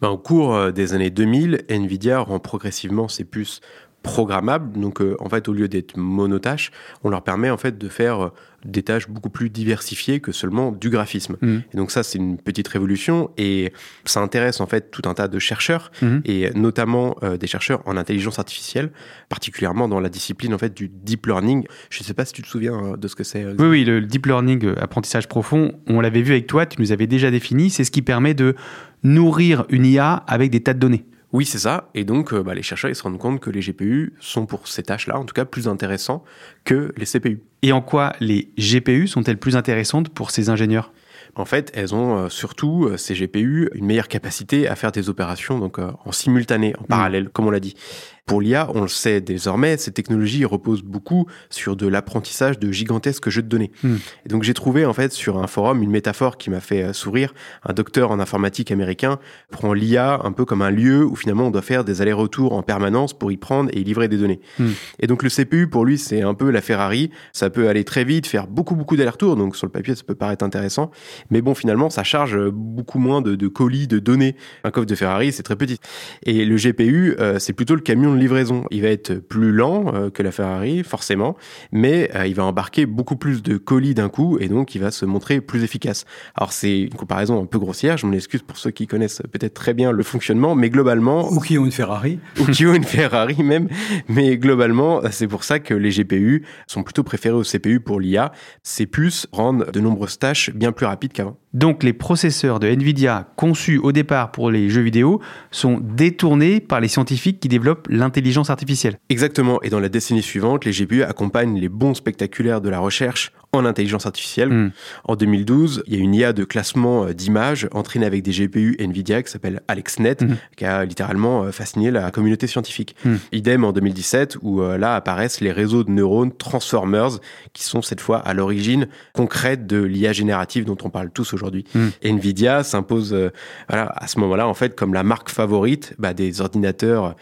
Ben, 0.00 0.08
au 0.08 0.18
cours 0.18 0.56
euh, 0.56 0.72
des 0.72 0.92
années 0.92 1.10
2000, 1.10 1.62
Nvidia 1.68 2.18
rend 2.18 2.40
progressivement 2.40 3.06
ses 3.06 3.22
puces 3.22 3.60
programmables. 4.02 4.78
Donc, 4.78 5.00
euh, 5.00 5.16
en 5.20 5.28
fait, 5.28 5.48
au 5.48 5.52
lieu 5.52 5.68
d'être 5.68 5.96
monotâches, 5.96 6.70
on 7.04 7.10
leur 7.10 7.22
permet 7.22 7.50
en 7.50 7.56
fait 7.56 7.78
de 7.78 7.88
faire 7.88 8.24
euh, 8.24 8.28
des 8.64 8.82
tâches 8.82 9.08
beaucoup 9.08 9.30
plus 9.30 9.50
diversifiées 9.50 10.20
que 10.20 10.30
seulement 10.32 10.70
du 10.72 10.88
graphisme. 10.90 11.36
Mhm. 11.40 11.62
Et 11.72 11.76
donc 11.76 11.90
ça, 11.90 12.02
c'est 12.02 12.18
une 12.18 12.36
petite 12.38 12.68
révolution 12.68 13.30
et 13.36 13.72
ça 14.04 14.20
intéresse 14.20 14.60
en 14.60 14.66
fait 14.66 14.90
tout 14.92 15.02
un 15.08 15.14
tas 15.14 15.26
de 15.28 15.38
chercheurs 15.40 15.90
Mhm. 16.00 16.22
et 16.24 16.50
notamment 16.54 17.16
euh, 17.22 17.36
des 17.36 17.46
chercheurs 17.48 17.82
en 17.86 17.96
intelligence 17.96 18.38
artificielle, 18.38 18.92
particulièrement 19.28 19.88
dans 19.88 19.98
la 19.98 20.08
discipline 20.08 20.54
en 20.54 20.58
fait 20.58 20.74
du 20.74 20.88
deep 20.88 21.26
learning. 21.26 21.64
Je 21.90 22.00
ne 22.00 22.04
sais 22.04 22.14
pas 22.14 22.24
si 22.24 22.32
tu 22.32 22.42
te 22.42 22.46
souviens 22.48 22.94
de 22.96 23.08
ce 23.08 23.16
que 23.16 23.24
c'est. 23.24 23.44
Oui, 23.44 23.66
oui, 23.68 23.84
le 23.84 24.00
deep 24.00 24.26
learning, 24.26 24.74
apprentissage 24.80 25.26
profond, 25.28 25.72
on 25.88 26.00
l'avait 26.00 26.22
vu 26.22 26.32
avec 26.32 26.46
toi, 26.46 26.64
tu 26.66 26.80
nous 26.80 26.92
avais 26.92 27.06
déjà 27.08 27.30
défini, 27.32 27.68
c'est 27.70 27.82
ce 27.84 27.90
qui 27.90 28.02
permet 28.02 28.34
de 28.34 28.54
nourrir 29.02 29.64
une 29.70 29.84
IA 29.86 30.12
avec 30.26 30.50
des 30.50 30.60
tas 30.62 30.74
de 30.74 30.78
données. 30.78 31.04
Oui, 31.32 31.46
c'est 31.46 31.58
ça. 31.58 31.88
Et 31.94 32.04
donc, 32.04 32.34
euh, 32.34 32.42
bah, 32.42 32.54
les 32.54 32.62
chercheurs 32.62 32.90
ils 32.90 32.94
se 32.94 33.02
rendent 33.02 33.18
compte 33.18 33.40
que 33.40 33.48
les 33.48 33.60
GPU 33.60 34.12
sont 34.20 34.44
pour 34.44 34.68
ces 34.68 34.82
tâches-là, 34.82 35.18
en 35.18 35.24
tout 35.24 35.32
cas, 35.32 35.46
plus 35.46 35.66
intéressants 35.66 36.22
que 36.64 36.92
les 36.96 37.06
CPU. 37.06 37.40
Et 37.62 37.72
en 37.72 37.80
quoi 37.80 38.12
les 38.20 38.52
GPU 38.58 39.06
sont-elles 39.06 39.38
plus 39.38 39.56
intéressantes 39.56 40.10
pour 40.10 40.30
ces 40.30 40.50
ingénieurs? 40.50 40.92
En 41.34 41.46
fait, 41.46 41.72
elles 41.74 41.94
ont 41.94 42.18
euh, 42.18 42.28
surtout, 42.28 42.84
euh, 42.84 42.98
ces 42.98 43.14
GPU, 43.14 43.70
une 43.74 43.86
meilleure 43.86 44.08
capacité 44.08 44.68
à 44.68 44.76
faire 44.76 44.92
des 44.92 45.08
opérations 45.08 45.58
donc 45.58 45.78
en 45.78 46.12
simultané, 46.12 46.74
en 46.78 46.84
parallèle, 46.84 47.30
comme 47.30 47.46
on 47.46 47.50
l'a 47.50 47.60
dit. 47.60 47.74
Pour 48.24 48.40
l'IA, 48.40 48.68
on 48.72 48.82
le 48.82 48.88
sait 48.88 49.20
désormais, 49.20 49.76
ces 49.76 49.90
technologies 49.90 50.44
reposent 50.44 50.84
beaucoup 50.84 51.26
sur 51.50 51.74
de 51.74 51.88
l'apprentissage 51.88 52.58
de 52.60 52.70
gigantesques 52.70 53.28
jeux 53.28 53.42
de 53.42 53.48
données. 53.48 53.72
Hmm. 53.82 53.96
Et 54.24 54.28
donc 54.28 54.44
j'ai 54.44 54.54
trouvé 54.54 54.86
en 54.86 54.92
fait 54.92 55.12
sur 55.12 55.38
un 55.38 55.48
forum 55.48 55.82
une 55.82 55.90
métaphore 55.90 56.38
qui 56.38 56.48
m'a 56.48 56.60
fait 56.60 56.84
euh, 56.84 56.92
sourire. 56.92 57.34
Un 57.64 57.72
docteur 57.72 58.12
en 58.12 58.20
informatique 58.20 58.70
américain 58.70 59.18
prend 59.50 59.72
l'IA 59.72 60.20
un 60.22 60.30
peu 60.30 60.44
comme 60.44 60.62
un 60.62 60.70
lieu 60.70 61.04
où 61.04 61.16
finalement 61.16 61.48
on 61.48 61.50
doit 61.50 61.62
faire 61.62 61.84
des 61.84 62.00
allers-retours 62.00 62.52
en 62.52 62.62
permanence 62.62 63.12
pour 63.12 63.32
y 63.32 63.36
prendre 63.36 63.70
et 63.72 63.80
y 63.80 63.84
livrer 63.84 64.06
des 64.06 64.18
données. 64.18 64.40
Hmm. 64.60 64.70
Et 65.00 65.08
donc 65.08 65.24
le 65.24 65.28
CPU 65.28 65.66
pour 65.66 65.84
lui 65.84 65.98
c'est 65.98 66.22
un 66.22 66.34
peu 66.34 66.50
la 66.50 66.60
Ferrari. 66.60 67.10
Ça 67.32 67.50
peut 67.50 67.68
aller 67.68 67.82
très 67.82 68.04
vite, 68.04 68.28
faire 68.28 68.46
beaucoup 68.46 68.76
beaucoup 68.76 68.96
d'allers-retours. 68.96 69.34
Donc 69.34 69.56
sur 69.56 69.66
le 69.66 69.72
papier 69.72 69.96
ça 69.96 70.04
peut 70.04 70.14
paraître 70.14 70.44
intéressant, 70.44 70.92
mais 71.30 71.42
bon 71.42 71.54
finalement 71.54 71.90
ça 71.90 72.04
charge 72.04 72.36
euh, 72.36 72.52
beaucoup 72.52 73.00
moins 73.00 73.20
de, 73.20 73.34
de 73.34 73.48
colis, 73.48 73.88
de 73.88 73.98
données. 73.98 74.36
Un 74.62 74.70
coffre 74.70 74.86
de 74.86 74.94
Ferrari 74.94 75.32
c'est 75.32 75.42
très 75.42 75.56
petit. 75.56 75.78
Et 76.22 76.44
le 76.44 76.54
GPU 76.54 77.16
euh, 77.18 77.40
c'est 77.40 77.52
plutôt 77.52 77.74
le 77.74 77.80
camion 77.80 78.11
de 78.12 78.18
livraison. 78.18 78.64
Il 78.70 78.82
va 78.82 78.88
être 78.88 79.14
plus 79.14 79.52
lent 79.52 79.92
euh, 79.94 80.10
que 80.10 80.22
la 80.22 80.32
Ferrari 80.32 80.82
forcément, 80.82 81.36
mais 81.72 82.10
euh, 82.14 82.26
il 82.26 82.34
va 82.34 82.44
embarquer 82.44 82.86
beaucoup 82.86 83.16
plus 83.16 83.42
de 83.42 83.56
colis 83.56 83.94
d'un 83.94 84.08
coup 84.08 84.38
et 84.38 84.48
donc 84.48 84.74
il 84.74 84.80
va 84.80 84.90
se 84.90 85.04
montrer 85.04 85.40
plus 85.40 85.64
efficace. 85.64 86.04
Alors 86.34 86.52
c'est 86.52 86.82
une 86.82 86.94
comparaison 86.94 87.42
un 87.42 87.46
peu 87.46 87.58
grossière, 87.58 87.96
je 87.96 88.06
m'en 88.06 88.12
excuse 88.12 88.42
pour 88.42 88.58
ceux 88.58 88.70
qui 88.70 88.86
connaissent 88.86 89.22
peut-être 89.32 89.54
très 89.54 89.74
bien 89.74 89.92
le 89.92 90.02
fonctionnement, 90.02 90.54
mais 90.54 90.70
globalement, 90.70 91.30
Ou 91.32 91.40
qui 91.40 91.58
ont 91.58 91.64
une 91.64 91.72
Ferrari. 91.72 92.18
ou 92.40 92.46
qui 92.46 92.66
ont 92.66 92.74
une 92.74 92.84
Ferrari 92.84 93.42
même, 93.42 93.68
mais 94.08 94.36
globalement 94.38 95.00
c'est 95.10 95.28
pour 95.28 95.44
ça 95.44 95.58
que 95.58 95.74
les 95.74 95.90
GPU 95.90 96.44
sont 96.66 96.82
plutôt 96.82 97.02
préférés 97.02 97.34
aux 97.34 97.44
CPU 97.44 97.80
pour 97.80 98.00
l'IA. 98.00 98.32
Ces 98.62 98.86
puces 98.86 99.26
rendent 99.32 99.70
de 99.70 99.80
nombreuses 99.80 100.18
tâches 100.18 100.50
bien 100.50 100.72
plus 100.72 100.86
rapides 100.86 101.12
qu'avant. 101.12 101.36
Donc 101.54 101.82
les 101.82 101.92
processeurs 101.92 102.60
de 102.60 102.68
Nvidia 102.68 103.28
conçus 103.36 103.78
au 103.78 103.92
départ 103.92 104.32
pour 104.32 104.50
les 104.50 104.70
jeux 104.70 104.80
vidéo 104.80 105.20
sont 105.50 105.80
détournés 105.82 106.60
par 106.60 106.80
les 106.80 106.88
scientifiques 106.88 107.40
qui 107.40 107.48
développent 107.48 107.88
l'intelligence 107.90 108.48
artificielle. 108.48 108.98
Exactement, 109.10 109.60
et 109.62 109.68
dans 109.68 109.80
la 109.80 109.88
décennie 109.88 110.22
suivante, 110.22 110.64
les 110.64 110.72
GPU 110.72 111.02
accompagnent 111.02 111.58
les 111.58 111.68
bons 111.68 111.94
spectaculaires 111.94 112.60
de 112.60 112.70
la 112.70 112.78
recherche 112.78 113.32
en 113.54 113.66
intelligence 113.66 114.06
artificielle. 114.06 114.48
Mm. 114.48 114.72
En 115.04 115.14
2012, 115.14 115.82
il 115.86 115.94
y 115.94 115.96
a 115.98 116.00
une 116.00 116.14
IA 116.14 116.32
de 116.32 116.44
classement 116.44 117.04
euh, 117.04 117.12
d'images 117.12 117.68
entraînée 117.72 118.06
avec 118.06 118.22
des 118.22 118.30
GPU 118.32 118.76
Nvidia 118.78 119.22
qui 119.22 119.30
s'appelle 119.30 119.60
AlexNet, 119.68 120.22
Mhm. 120.22 120.36
qui 120.56 120.64
a 120.64 120.86
littéralement 120.86 121.44
euh, 121.44 121.52
fasciné 121.52 121.90
la 121.90 122.10
communauté 122.10 122.46
scientifique. 122.46 122.96
Mm. 123.04 123.14
Idem 123.32 123.64
en 123.64 123.72
2017, 123.72 124.38
où 124.40 124.62
euh, 124.62 124.78
là 124.78 124.94
apparaissent 124.94 125.42
les 125.42 125.52
réseaux 125.52 125.84
de 125.84 125.90
neurones 125.90 126.32
Transformers, 126.34 127.18
qui 127.52 127.64
sont 127.64 127.82
cette 127.82 128.00
fois 128.00 128.18
à 128.18 128.32
l'origine 128.32 128.88
concrète 129.12 129.66
de 129.66 129.82
l'IA 129.82 130.14
générative 130.14 130.64
dont 130.64 130.78
on 130.82 130.88
parle 130.88 131.10
tous 131.10 131.34
aujourd'hui. 131.34 131.66
Nvidia 132.02 132.62
s'impose 132.62 133.12
euh, 133.12 133.30
voilà, 133.68 133.92
à 133.96 134.06
ce 134.06 134.18
moment-là 134.20 134.48
en 134.48 134.54
fait 134.54 134.74
comme 134.74 134.94
la 134.94 135.02
marque 135.02 135.28
favorite 135.28 135.94
bah, 135.98 136.14
des 136.14 136.40
ordinateurs 136.40 137.16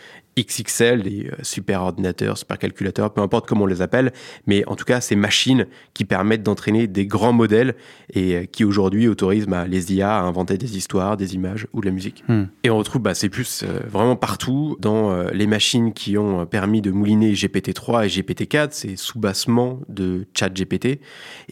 XXL, 0.44 1.02
des 1.02 1.26
euh, 1.26 1.36
super 1.42 1.82
ordinateurs, 1.82 2.38
super 2.38 2.58
calculateurs, 2.58 3.12
peu 3.12 3.20
importe 3.20 3.46
comment 3.46 3.64
on 3.64 3.66
les 3.66 3.82
appelle, 3.82 4.12
mais 4.46 4.64
en 4.66 4.76
tout 4.76 4.84
cas 4.84 5.00
ces 5.00 5.16
machines 5.16 5.66
qui 5.94 6.04
permettent 6.04 6.42
d'entraîner 6.42 6.86
des 6.86 7.06
grands 7.06 7.32
modèles 7.32 7.74
et 8.12 8.36
euh, 8.36 8.44
qui 8.44 8.64
aujourd'hui 8.64 9.08
autorisent 9.08 9.46
bah, 9.46 9.66
les 9.66 9.92
IA 9.94 10.16
à 10.16 10.22
inventer 10.22 10.58
des 10.58 10.76
histoires, 10.76 11.16
des 11.16 11.34
images 11.34 11.66
ou 11.72 11.80
de 11.80 11.86
la 11.86 11.92
musique. 11.92 12.24
Hmm. 12.28 12.44
Et 12.62 12.70
on 12.70 12.78
retrouve 12.78 13.02
bah, 13.02 13.14
ces 13.14 13.28
puces 13.28 13.64
euh, 13.64 13.80
vraiment 13.88 14.16
partout 14.16 14.76
dans 14.80 15.10
euh, 15.10 15.30
les 15.32 15.46
machines 15.46 15.92
qui 15.92 16.18
ont 16.18 16.46
permis 16.46 16.80
de 16.82 16.90
mouliner 16.90 17.32
GPT-3 17.32 18.04
et 18.04 18.08
GPT-4, 18.08 18.68
ces 18.72 18.96
sous-bassements 18.96 19.80
de 19.88 20.26
ChatGPT. 20.34 21.00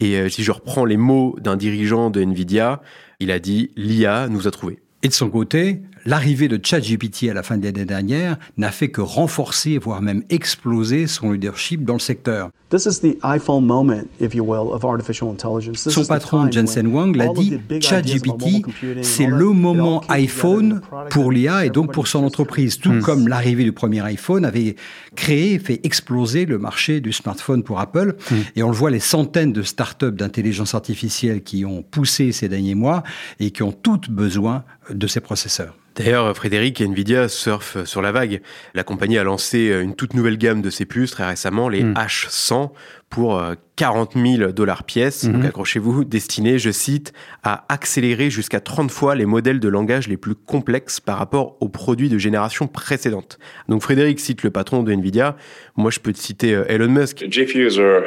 Et 0.01 0.17
euh, 0.17 0.29
si 0.29 0.43
je 0.43 0.53
reprends 0.53 0.85
les 0.85 0.97
mots 0.97 1.37
d'un 1.41 1.57
dirigeant 1.57 2.11
de 2.11 2.21
Nvidia, 2.21 2.83
il 3.21 3.31
a 3.31 3.39
dit 3.39 3.71
l'IA 3.77 4.29
nous 4.29 4.47
a 4.47 4.51
trouvés. 4.51 4.79
Et 5.03 5.09
de 5.09 5.13
son 5.13 5.31
côté, 5.31 5.81
l'arrivée 6.09 6.49
de 6.49 6.59
ChatGPT 6.61 7.29
à 7.31 7.35
la 7.35 7.43
fin 7.43 7.59
de 7.59 7.65
l'année 7.65 7.85
dernière 7.85 8.39
n'a 8.57 8.71
fait 8.71 8.89
que 8.89 9.03
renforcer, 9.03 9.77
voire 9.77 10.01
même 10.01 10.23
exploser 10.31 11.07
son 11.07 11.33
leadership 11.33 11.85
dans 11.85 11.93
le 11.93 11.99
secteur. 11.99 12.49
This 12.71 12.87
is 12.87 13.01
the 13.01 13.19
iPhone 13.23 13.65
moment, 13.65 14.05
if 14.21 14.35
you 14.35 14.43
will, 14.43 14.73
of 14.73 14.85
artificial 14.85 15.29
intelligence. 15.31 15.85
This 15.85 15.95
Son 15.95 16.03
is 16.03 16.07
the 16.07 16.09
patron 16.09 16.51
Jensen 16.51 16.87
Huang 16.87 17.15
l'a 17.15 17.29
dit, 17.29 17.59
ChatGPT, 17.81 18.65
c'est 19.03 19.27
le 19.27 19.51
moment 19.53 20.03
iPhone 20.09 20.81
pour 21.11 21.31
l'IA 21.31 21.67
et 21.67 21.71
donc 21.71 21.93
pour 21.93 22.09
son 22.09 22.21
just 22.21 22.27
entreprise, 22.27 22.79
tout 22.79 23.01
comme 23.01 23.29
l'arrivée 23.29 23.65
du 23.65 23.73
premier 23.73 24.01
iPhone 24.01 24.47
avait 24.47 24.77
créé, 25.15 25.59
fait 25.59 25.81
exploser 25.85 26.47
le 26.47 26.59
marché 26.59 27.01
du 27.01 27.13
smartphone 27.13 27.63
pour 27.63 27.81
Apple. 27.81 28.17
Et 28.57 28.63
on 28.63 28.69
le 28.69 28.75
voit, 28.77 28.91
les 28.91 29.01
centaines 29.01 29.53
de 29.53 29.63
startups 29.63 30.13
d'intelligence 30.13 30.75
artificielle 30.75 31.43
qui 31.43 31.67
ont 31.67 31.83
poussé 31.83 32.33
ces 32.33 32.49
derniers 32.49 32.75
mois 32.75 33.03
et 33.41 33.51
qui 33.51 33.63
ont 33.63 33.73
toutes 33.73 34.11
besoin 34.11 34.65
de 34.91 35.07
ces 35.07 35.21
processeurs. 35.21 35.75
D'ailleurs, 35.99 36.35
Frédéric 36.37 36.81
et 36.81 36.85
Nvidia 36.85 37.29
surfent 37.29 37.85
sur 37.85 38.01
la 38.03 38.13
vague. 38.13 38.41
La 38.75 38.85
compagnie 38.85 39.19
a 39.19 39.25
lancé 39.25 39.77
une 39.83 39.95
toute 39.95 40.15
nouvelle 40.15 40.39
gamme 40.39 40.63
de 40.63 40.71
ses 40.71 40.85
puces 40.85 41.11
très 41.11 41.27
récemment, 41.27 41.69
les 41.69 41.83
Mm. 41.83 41.95
H100, 41.95 42.71
pour 43.11 43.39
euh, 43.39 43.55
40 43.77 44.15
000 44.17 44.53
dollars 44.53 44.85
pièce. 44.85 45.25
Mhm. 45.25 45.33
Donc 45.33 45.45
accrochez-vous, 45.47 46.05
destinées, 46.05 46.59
je 46.59 46.71
cite, 46.71 47.13
à 47.43 47.65
accélérer 47.73 48.31
jusqu'à 48.31 48.61
30 48.61 48.91
fois 48.91 49.15
les 49.15 49.27
modèles 49.27 49.61
de 49.61 49.69
langage 49.69 50.09
les 50.09 50.17
plus 50.17 50.35
complexes 50.35 51.01
par 51.01 51.19
rapport 51.19 51.57
aux 51.61 51.69
produits 51.69 52.09
de 52.09 52.19
génération 52.19 52.67
précédente. 52.67 53.39
Donc 53.69 53.83
Frédéric 53.83 54.21
cite 54.21 54.43
le 54.43 54.51
patron 54.51 54.83
de 54.83 54.93
Nvidia. 54.93 55.37
Moi, 55.77 55.91
je 55.91 56.01
peux 56.01 56.13
te 56.13 56.19
citer 56.19 56.55
euh, 56.55 56.65
Elon 56.69 56.89
Musk. 56.89 57.25
GPUs 57.29 57.79
are, 57.79 58.03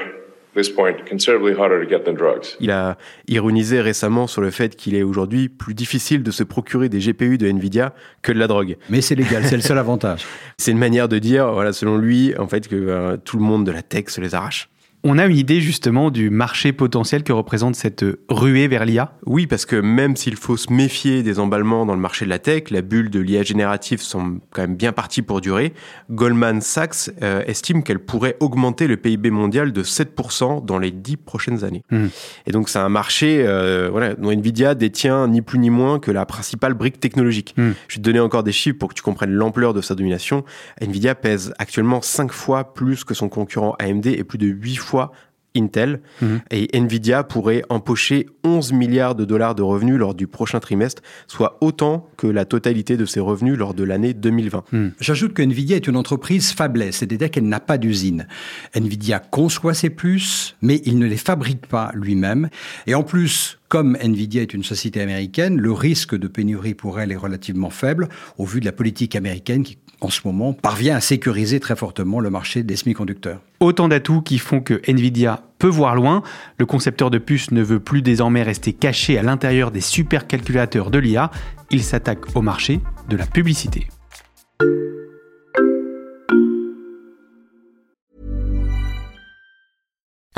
at 0.52 0.62
this 0.62 0.70
point, 0.70 0.98
considerably 1.08 1.54
harder 1.54 1.84
to 1.84 1.90
get 1.90 2.04
than 2.04 2.14
drugs. 2.14 2.58
Il 2.60 2.72
a 2.72 2.98
ironisé 3.28 3.82
récemment 3.82 4.28
sur 4.28 4.42
le 4.42 4.52
fait 4.52 4.76
qu'il 4.76 4.96
est 4.96 5.04
aujourd'hui 5.04 5.50
plus 5.50 5.74
difficile 5.74 6.24
de 6.24 6.32
se 6.32 6.44
procurer 6.44 6.90
des 6.90 7.00
GPU 7.00 7.38
de 7.38 7.48
Nvidia 7.48 7.94
que 8.22 8.32
de 8.32 8.40
la 8.40 8.48
drogue. 8.48 8.78
Mais 8.90 9.02
c'est 9.02 9.16
légal, 9.16 9.46
c'est 9.46 9.56
le 9.56 9.62
seul 9.62 9.78
avantage. 9.78 10.26
C'est 10.58 10.72
une 10.72 10.78
manière 10.78 11.10
de 11.10 11.18
dire, 11.18 11.52
voilà, 11.52 11.74
selon 11.74 11.98
lui, 11.98 12.38
en 12.38 12.48
fait, 12.48 12.68
que 12.68 12.76
euh, 12.76 13.18
tout 13.18 13.38
le 13.38 13.44
monde 13.44 13.66
de 13.66 13.72
la 13.72 13.82
tech 13.82 14.10
se 14.10 14.22
les 14.22 14.36
arrache. 14.36 14.70
On 15.04 15.18
a 15.18 15.26
une 15.26 15.36
idée 15.36 15.62
justement 15.62 16.12
du 16.12 16.30
marché 16.30 16.74
potentiel 16.74 17.24
que 17.24 17.34
représente 17.34 17.76
cette 17.76 18.06
ruée 18.30 18.68
vers 18.68 18.86
l'IA 18.86 19.14
Oui, 19.26 19.48
parce 19.48 19.66
que 19.66 19.76
même 19.76 20.16
s'il 20.16 20.36
faut 20.36 20.58
se 20.58 20.72
méfier 20.72 21.24
des 21.24 21.40
emballements 21.40 21.88
dans 21.88 21.96
le 21.96 22.00
marché 22.00 22.24
de 22.24 22.30
la 22.30 22.38
tech, 22.38 22.70
la 22.70 22.84
bulle 22.84 23.10
de 23.10 23.20
l'IA 23.20 23.42
générative 23.42 24.00
semble 24.00 24.42
quand 24.52 24.62
même 24.62 24.76
bien 24.76 24.92
partie 24.92 25.24
pour 25.24 25.42
durer. 25.42 25.74
Goldman 26.12 26.62
Sachs 26.62 27.10
euh, 27.24 27.42
estime 27.48 27.82
qu'elle 27.82 27.98
pourrait 27.98 28.38
augmenter 28.42 28.86
le 28.86 28.96
PIB 28.96 29.32
mondial 29.32 29.74
de 29.74 29.82
7% 29.82 30.66
dans 30.66 30.78
les 30.78 30.92
10 30.92 31.18
prochaines 31.18 31.64
années. 31.64 31.82
Hmm. 31.90 32.08
Et 32.46 32.52
donc 32.52 32.70
c'est 32.70 32.78
un 32.78 32.90
marché 32.90 33.44
euh, 33.44 33.90
voilà, 33.90 34.14
dont 34.14 34.30
Nvidia 34.30 34.76
détient 34.76 35.28
ni 35.28 35.42
plus 35.42 35.58
ni 35.58 35.72
moins 35.72 35.98
que 35.98 36.12
la 36.12 36.28
principale 36.28 36.76
brique 36.76 37.00
technologique. 37.00 37.56
Hmm. 37.58 37.72
Je 37.88 37.96
vais 37.96 38.02
te 38.02 38.06
donner 38.06 38.20
encore 38.20 38.44
des 38.44 38.52
chiffres 38.52 38.78
pour 38.78 38.90
que 38.90 38.94
tu 38.94 39.02
comprennes 39.02 39.32
l'ampleur 39.32 39.74
de 39.74 39.82
sa 39.82 39.96
domination. 39.96 40.46
Nvidia 40.80 41.16
pèse 41.16 41.56
actuellement 41.58 42.04
5 42.04 42.32
fois 42.32 42.76
plus 42.76 43.04
que 43.04 43.16
son 43.16 43.30
concurrent 43.30 43.76
AMD 43.80 44.06
et 44.06 44.24
plus 44.24 44.38
de 44.38 44.46
8 44.46 44.76
fois 44.76 44.91
Intel. 45.56 46.02
Mhm. 46.22 46.42
Et 46.52 46.78
Nvidia 46.78 47.24
pourrait 47.24 47.64
empocher 47.70 48.28
11 48.44 48.72
milliards 48.74 49.16
de 49.16 49.26
dollars 49.26 49.56
de 49.56 49.62
revenus 49.62 49.98
lors 49.98 50.16
du 50.16 50.28
prochain 50.28 50.60
trimestre, 50.60 51.02
soit 51.28 51.58
autant 51.62 52.10
que 52.18 52.28
la 52.28 52.46
totalité 52.46 52.98
de 52.98 53.06
ses 53.06 53.20
revenus 53.20 53.58
lors 53.58 53.74
de 53.74 53.84
l'année 53.84 54.14
2020. 54.14 54.64
J'ajoute 55.00 55.34
que 55.34 55.42
Nvidia 55.42 55.76
est 55.76 55.88
une 55.88 55.98
entreprise 55.98 56.52
fablesse, 56.52 56.98
c'est-à-dire 56.98 57.30
qu'elle 57.30 57.48
n'a 57.48 57.60
pas 57.60 57.78
d'usine. 57.78 58.28
Nvidia 58.74 59.20
conçoit 59.20 59.74
ses 59.74 59.90
puces, 59.90 60.56
mais 60.62 60.82
il 60.86 60.98
ne 61.00 61.06
les 61.06 61.18
fabrique 61.18 61.68
pas 61.68 61.92
lui-même. 61.94 62.50
Et 62.88 62.96
en 62.96 63.04
plus, 63.04 63.60
comme 63.68 63.98
Nvidia 64.02 64.42
est 64.42 64.54
une 64.54 64.64
société 64.64 65.02
américaine, 65.02 65.58
le 65.58 65.72
risque 65.72 66.16
de 66.16 66.28
pénurie 66.28 66.74
pour 66.74 67.00
elle 67.00 67.12
est 67.12 67.18
relativement 67.18 67.70
faible 67.70 68.10
au 68.38 68.46
vu 68.46 68.60
de 68.60 68.66
la 68.66 68.72
politique 68.72 69.16
américaine 69.16 69.64
qui, 69.64 69.78
en 70.02 70.10
ce 70.10 70.22
moment, 70.26 70.54
parvient 70.54 70.96
à 70.96 71.02
sécuriser 71.02 71.60
très 71.60 71.76
fortement 71.76 72.20
le 72.20 72.30
marché 72.30 72.64
des 72.64 72.76
semi-conducteurs. 72.76 73.42
Autant 73.62 73.88
d'atouts 73.88 74.24
qui 74.24 74.40
font 74.40 74.60
que 74.60 74.82
Nvidia 74.88 75.44
peut 75.60 75.68
voir 75.68 75.94
loin. 75.94 76.24
Le 76.58 76.66
concepteur 76.66 77.12
de 77.12 77.20
puces 77.20 77.52
ne 77.52 77.62
veut 77.62 77.80
plus 77.80 78.02
désormais 78.02 78.42
rester 78.42 78.74
caché 78.74 79.20
à 79.20 79.22
l'intérieur 79.22 79.70
des 79.70 79.82
supercalculateurs 79.82 80.90
de 80.90 80.98
l'IA. 80.98 81.30
Il 81.70 81.84
s'attaque 81.84 82.36
au 82.36 82.42
marché 82.42 82.80
de 83.08 83.16
la 83.16 83.28
publicité. 83.28 83.88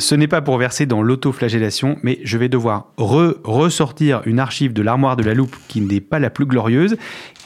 Ce 0.00 0.14
n'est 0.14 0.28
pas 0.28 0.40
pour 0.40 0.56
verser 0.56 0.86
dans 0.86 1.02
l'autoflagellation, 1.02 1.98
mais 2.02 2.20
je 2.24 2.38
vais 2.38 2.48
devoir 2.48 2.94
re-ressortir 2.96 4.22
une 4.24 4.38
archive 4.38 4.72
de 4.72 4.80
l'armoire 4.80 5.14
de 5.14 5.22
la 5.22 5.34
loupe 5.34 5.54
qui 5.68 5.82
n'est 5.82 6.00
pas 6.00 6.18
la 6.18 6.30
plus 6.30 6.46
glorieuse. 6.46 6.96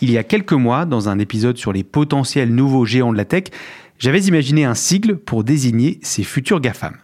Il 0.01 0.11
y 0.13 0.19
a 0.19 0.23
quelques 0.23 0.53
mois, 0.53 0.85
dans 0.87 1.09
un 1.09 1.19
épisode 1.19 1.57
sur 1.57 1.73
les 1.73 1.83
potentiels 1.83 2.55
nouveaux 2.55 2.85
géants 2.85 3.13
de 3.13 3.17
la 3.17 3.25
tech, 3.25 3.47
j'avais 3.99 4.21
imaginé 4.21 4.65
un 4.65 4.75
sigle 4.75 5.17
pour 5.17 5.43
désigner 5.43 5.99
ces 6.03 6.23
futurs 6.23 6.61
GAFAM. 6.61 6.97